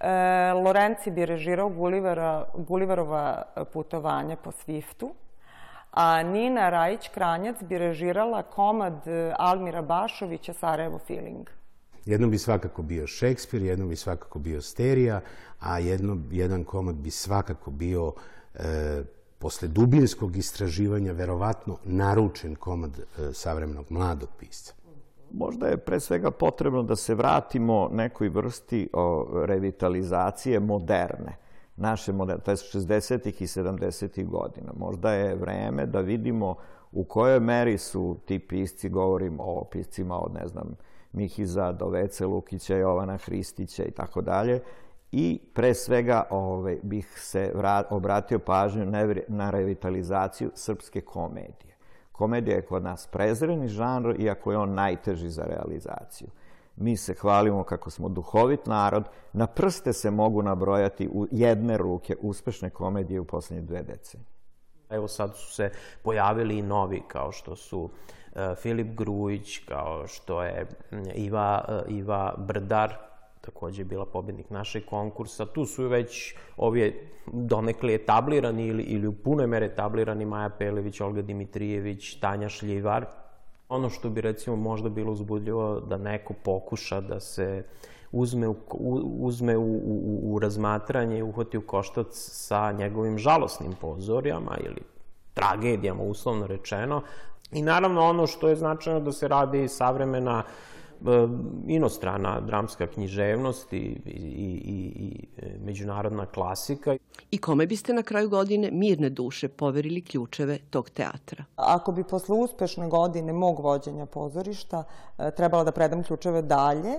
e, 0.00 0.52
Lorenci 0.52 1.10
bi 1.10 1.26
režirao 1.26 1.68
Gulivera, 1.68 2.46
Guliverova 2.54 3.42
putovanje 3.72 4.36
po 4.36 4.50
Swiftu, 4.50 5.10
a 5.90 6.22
Nina 6.22 6.70
Rajić-Kranjac 6.70 7.62
bi 7.64 7.78
režirala 7.78 8.42
komad 8.42 9.04
Almira 9.38 9.82
Bašovića 9.82 10.52
Sarajevo 10.52 10.98
Feeling. 10.98 11.50
Jedno 12.06 12.28
bi 12.28 12.38
svakako 12.38 12.82
bio 12.82 13.06
Šekspir, 13.06 13.62
jedno 13.62 13.86
bi 13.86 13.96
svakako 13.96 14.38
bio 14.38 14.62
Sterija, 14.62 15.20
a 15.60 15.78
jedno, 15.78 16.18
jedan 16.30 16.64
komad 16.64 16.94
bi 16.94 17.10
svakako 17.10 17.70
bio 17.70 18.12
e, 18.54 19.02
posle 19.40 19.68
dubinskog 19.68 20.36
istraživanja 20.36 21.12
verovatno 21.12 21.76
naručen 21.84 22.54
komad 22.54 22.98
e, 22.98 23.32
savremenog 23.32 23.86
mladog 23.88 24.28
pisca. 24.38 24.74
Možda 25.32 25.66
je 25.66 25.76
pre 25.76 26.00
svega 26.00 26.30
potrebno 26.30 26.82
da 26.82 26.96
se 26.96 27.14
vratimo 27.14 27.88
nekoj 27.92 28.28
vrsti 28.28 28.88
revitalizacije 29.46 30.60
moderne 30.60 31.36
naše 31.80 32.12
moderne, 32.12 32.42
to 32.42 32.50
je 32.50 32.56
60. 32.56 33.42
i 33.42 33.46
70. 33.46 34.26
godina. 34.26 34.72
Možda 34.76 35.12
je 35.12 35.34
vreme 35.34 35.86
da 35.86 36.00
vidimo 36.00 36.54
u 36.92 37.04
kojoj 37.04 37.40
meri 37.40 37.78
su 37.78 38.16
ti 38.24 38.38
pisci, 38.38 38.88
govorim 38.88 39.40
o 39.40 39.64
piscima 39.64 40.18
od, 40.18 40.34
ne 40.34 40.46
znam, 40.48 40.76
Mihiza 41.12 41.72
do 41.72 41.88
Vece 41.88 42.26
Lukića, 42.26 42.76
Jovana 42.76 43.16
Hristića 43.16 43.84
i 43.84 43.90
tako 43.90 44.20
dalje, 44.20 44.60
i 45.12 45.40
pre 45.54 45.74
svega 45.74 46.24
ovaj, 46.30 46.78
bih 46.82 47.20
se 47.20 47.52
obratio 47.90 48.38
pažnju 48.38 48.86
na, 49.28 49.50
revitalizaciju 49.50 50.50
srpske 50.54 51.00
komedije. 51.00 51.76
Komedija 52.12 52.56
je 52.56 52.62
kod 52.62 52.82
nas 52.82 53.06
prezreni 53.06 53.68
žanr, 53.68 54.20
iako 54.20 54.52
je 54.52 54.58
on 54.58 54.74
najteži 54.74 55.28
za 55.28 55.44
realizaciju. 55.44 56.28
Mi 56.76 56.96
se 56.96 57.14
hvalimo 57.14 57.64
kako 57.64 57.90
smo 57.90 58.08
duhovit 58.08 58.66
narod, 58.66 59.04
na 59.32 59.46
prste 59.46 59.92
se 59.92 60.10
mogu 60.10 60.42
nabrojati 60.42 61.08
u 61.12 61.26
jedne 61.30 61.76
ruke 61.76 62.16
uspešne 62.20 62.70
komedije 62.70 63.20
u 63.20 63.24
poslednje 63.24 63.62
dve 63.62 63.82
decenije. 63.82 64.26
Evo 64.90 65.08
sad 65.08 65.36
su 65.36 65.54
se 65.54 65.70
pojavili 66.02 66.58
i 66.58 66.62
novi, 66.62 67.02
kao 67.08 67.32
što 67.32 67.56
su 67.56 67.80
uh, 67.80 67.90
Filip 68.56 68.96
Grujić, 68.96 69.58
kao 69.58 70.06
što 70.06 70.42
je 70.42 70.66
Iva, 71.14 71.64
uh, 71.68 71.94
Iva 71.96 72.34
Brdar, 72.38 73.09
takođe 73.40 73.80
je 73.80 73.84
bila 73.84 74.06
pobednik 74.06 74.50
našeg 74.50 74.84
konkursa. 74.84 75.46
Tu 75.46 75.64
su 75.66 75.88
već 75.88 76.34
ovi 76.56 77.08
donekli 77.26 77.94
etablirani 77.94 78.66
ili, 78.66 78.82
ili 78.82 79.06
u 79.06 79.12
punoj 79.12 79.46
mere 79.46 79.66
etablirani 79.66 80.24
Maja 80.24 80.48
Pelević, 80.48 81.00
Olga 81.00 81.22
Dimitrijević, 81.22 82.14
Tanja 82.20 82.48
Šljivar. 82.48 83.06
Ono 83.68 83.90
što 83.90 84.10
bi 84.10 84.20
recimo 84.20 84.56
možda 84.56 84.88
bilo 84.88 85.12
uzbudljivo 85.12 85.80
da 85.80 85.96
neko 85.96 86.34
pokuša 86.44 87.00
da 87.00 87.20
se 87.20 87.64
uzme 88.12 88.48
u, 88.48 88.56
uzme 89.20 89.56
u, 89.56 89.62
u, 89.62 90.20
u 90.22 90.38
razmatranje 90.38 91.18
i 91.18 91.22
uhvati 91.22 91.58
u 91.58 91.66
koštac 91.66 92.06
sa 92.12 92.72
njegovim 92.72 93.18
žalosnim 93.18 93.72
pozorjama 93.80 94.56
ili 94.64 94.82
tragedijama, 95.34 96.02
uslovno 96.02 96.46
rečeno. 96.46 97.02
I 97.52 97.62
naravno 97.62 98.04
ono 98.04 98.26
što 98.26 98.48
je 98.48 98.56
značajno 98.56 99.00
da 99.00 99.12
se 99.12 99.28
radi 99.28 99.68
savremena 99.68 100.38
uh, 100.38 100.79
inostrana 101.66 102.40
dramska 102.40 102.86
književnost 102.86 103.72
i, 103.72 103.76
i, 103.76 104.00
i, 104.06 104.92
i 104.96 105.26
e, 105.38 105.58
međunarodna 105.64 106.26
klasika. 106.26 106.96
I 107.30 107.38
kome 107.38 107.66
biste 107.66 107.92
na 107.92 108.02
kraju 108.02 108.28
godine 108.28 108.70
mirne 108.72 109.10
duše 109.10 109.48
poverili 109.48 110.02
ključeve 110.02 110.58
tog 110.70 110.90
teatra? 110.90 111.44
Ako 111.56 111.92
bi 111.92 112.04
posle 112.04 112.36
uspešne 112.36 112.88
godine 112.88 113.32
mog 113.32 113.60
vođenja 113.60 114.06
pozorišta 114.06 114.84
e, 115.18 115.30
trebala 115.30 115.64
da 115.64 115.72
predam 115.72 116.02
ključeve 116.02 116.42
dalje, 116.42 116.92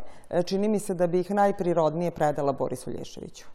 čini 0.46 0.68
mi 0.68 0.80
se 0.80 0.94
da 0.94 1.08
bi 1.08 1.20
ih 1.20 1.32
najprirodnije 1.32 2.12
predala 2.12 2.54
Borisu 2.54 2.92
Lješeviću. 2.92 3.46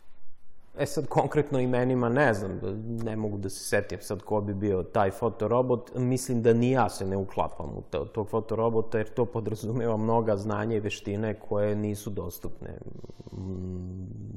E 0.79 0.87
sad, 0.87 1.07
konkretno 1.07 1.61
imenima 1.61 2.09
ne 2.09 2.35
znam, 2.35 2.61
ne 3.05 3.17
mogu 3.17 3.39
da 3.39 3.49
se 3.49 3.65
setim 3.65 3.99
sad 4.01 4.23
ko 4.23 4.41
bi 4.41 4.55
bio 4.55 4.83
taj 4.83 5.11
fotorobot. 5.11 5.91
Mislim 5.95 6.43
da 6.43 6.53
ni 6.53 6.71
ja 6.71 6.89
se 6.89 7.07
ne 7.07 7.17
uklapam 7.17 7.67
u 7.67 7.83
to, 7.91 8.05
tog 8.05 8.29
fotorobota, 8.29 8.99
jer 8.99 9.09
to 9.09 9.25
podrazumeva 9.25 9.97
mnoga 9.97 10.37
znanja 10.37 10.77
i 10.77 10.81
veštine 10.81 11.35
koje 11.35 11.77
nisu 11.77 12.11
dostupne 12.11 12.79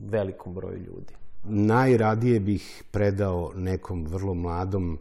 velikom 0.09 0.53
broju 0.53 0.77
ljudi. 0.77 1.13
Najradije 1.43 2.39
bih 2.39 2.83
predao 2.91 3.51
nekom 3.55 4.05
vrlo 4.05 4.33
mladom 4.33 4.99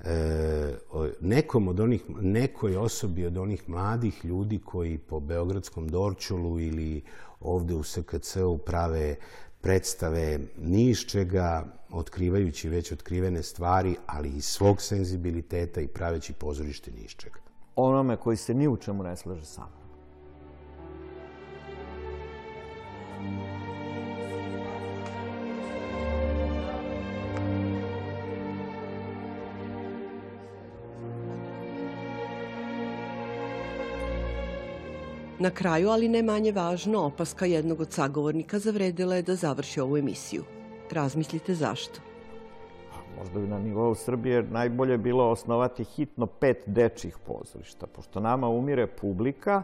e, 0.00 0.74
nekom 1.20 1.68
od 1.68 1.80
onih, 1.80 2.02
nekoj 2.20 2.76
osobi 2.76 3.26
od 3.26 3.38
onih 3.38 3.68
mladih 3.68 4.24
ljudi 4.24 4.58
koji 4.64 4.98
po 4.98 5.20
Beogradskom 5.20 5.88
Dorčulu 5.88 6.60
ili 6.60 7.02
ovde 7.40 7.74
u 7.74 7.82
SKC-u 7.82 8.58
prave 8.58 9.16
predstave 9.60 10.38
ni 10.58 10.88
iz 10.88 10.98
čega, 10.98 11.64
otkrivajući 11.90 12.68
već 12.68 12.92
otkrivene 12.92 13.42
stvari, 13.42 13.96
ali 14.06 14.28
iz 14.28 14.44
svog 14.44 14.82
senzibiliteta 14.82 15.80
i 15.80 15.88
praveći 15.88 16.32
pozorište 16.32 16.90
ni 16.90 17.00
iz 17.00 17.10
čega. 17.10 17.40
Onome 17.76 18.16
koji 18.16 18.36
se 18.36 18.54
ni 18.54 18.68
u 18.68 18.76
čemu 18.76 19.02
ne 19.02 19.16
slaže 19.16 19.44
sa 19.44 19.60
mnom. 19.60 19.78
Na 35.40 35.50
kraju, 35.50 35.88
ali 35.88 36.08
ne 36.08 36.22
manje 36.22 36.52
važno, 36.52 37.04
opaska 37.06 37.46
jednog 37.46 37.80
od 37.80 37.92
sagovornika 37.92 38.58
zavredila 38.58 39.14
je 39.16 39.22
da 39.22 39.34
završi 39.34 39.80
ovu 39.80 39.96
emisiju. 39.96 40.44
Razmislite 40.90 41.54
zašto. 41.54 42.00
Možda 43.18 43.40
bi 43.40 43.46
na 43.46 43.58
nivou 43.58 43.94
Srbije 43.94 44.42
najbolje 44.42 44.98
bilo 44.98 45.30
osnovati 45.30 45.84
hitno 45.84 46.26
pet 46.26 46.62
dečih 46.66 47.18
pozorišta. 47.26 47.86
Pošto 47.86 48.20
nama 48.20 48.48
umire 48.48 48.86
publika, 48.86 49.62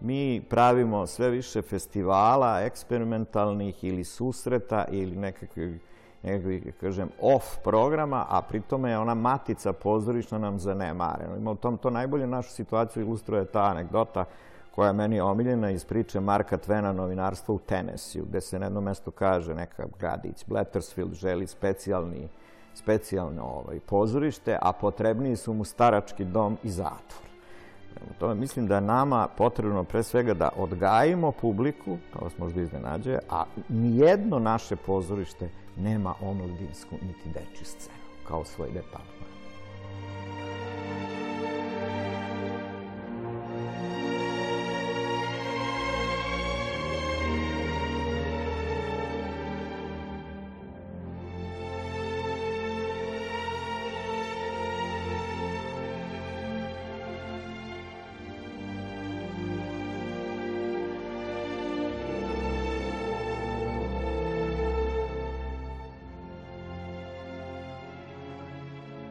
mi 0.00 0.42
pravimo 0.50 1.06
sve 1.06 1.30
više 1.30 1.62
festivala, 1.62 2.60
eksperimentalnih 2.60 3.84
ili 3.84 4.04
susreta 4.04 4.84
ili 4.90 5.16
nekakvih 5.16 5.80
nekakvih, 6.22 6.74
kažem, 6.80 7.08
off 7.20 7.56
programa, 7.64 8.26
a 8.28 8.42
pritome 8.42 8.90
je 8.90 8.98
ona 8.98 9.14
matica 9.14 9.72
pozorišna 9.72 10.38
nam 10.38 10.58
zanemarena. 10.58 11.36
Ima 11.36 11.50
u 11.50 11.54
tom 11.54 11.78
to 11.78 11.90
najbolje 11.90 12.26
našu 12.26 12.50
situaciju 12.50 13.02
ilustruje 13.02 13.44
ta 13.44 13.62
anegdota 13.62 14.24
koja 14.74 14.86
je 14.86 14.92
meni 14.92 15.20
omiljena 15.20 15.70
iz 15.70 15.84
priče 15.84 16.20
Marka 16.20 16.56
Tvena 16.56 16.92
novinarstva 16.92 17.54
u 17.54 17.58
Tenesiju, 17.58 18.24
gde 18.24 18.40
se 18.40 18.58
na 18.58 18.66
jednom 18.66 18.84
mestu 18.84 19.10
kaže 19.10 19.54
neka 19.54 19.86
gradić, 19.98 20.44
Blattersfield 20.46 21.14
želi 21.14 21.46
specijalni, 21.46 22.28
specijalno 22.74 23.44
ovaj, 23.44 23.80
pozorište, 23.80 24.58
a 24.62 24.72
potrebniji 24.72 25.36
su 25.36 25.52
mu 25.52 25.64
starački 25.64 26.24
dom 26.24 26.58
i 26.62 26.70
zatvor. 26.70 27.32
Tome 28.18 28.34
mislim 28.34 28.66
da 28.66 28.74
je 28.74 28.80
nama 28.80 29.28
potrebno 29.36 29.84
pre 29.84 30.02
svega 30.02 30.34
da 30.34 30.48
odgajimo 30.56 31.32
publiku, 31.32 31.98
to 32.12 32.18
vas 32.24 32.38
možda 32.38 32.60
iznenađuje, 32.60 33.18
a 33.30 33.44
nijedno 33.68 34.38
naše 34.38 34.76
pozorište 34.76 35.48
nema 35.76 36.14
omladinsku 36.20 36.94
niti 36.94 37.28
deči 37.28 37.64
scenu, 37.64 37.96
kao 38.28 38.44
svoj 38.44 38.68
departman. 38.68 39.31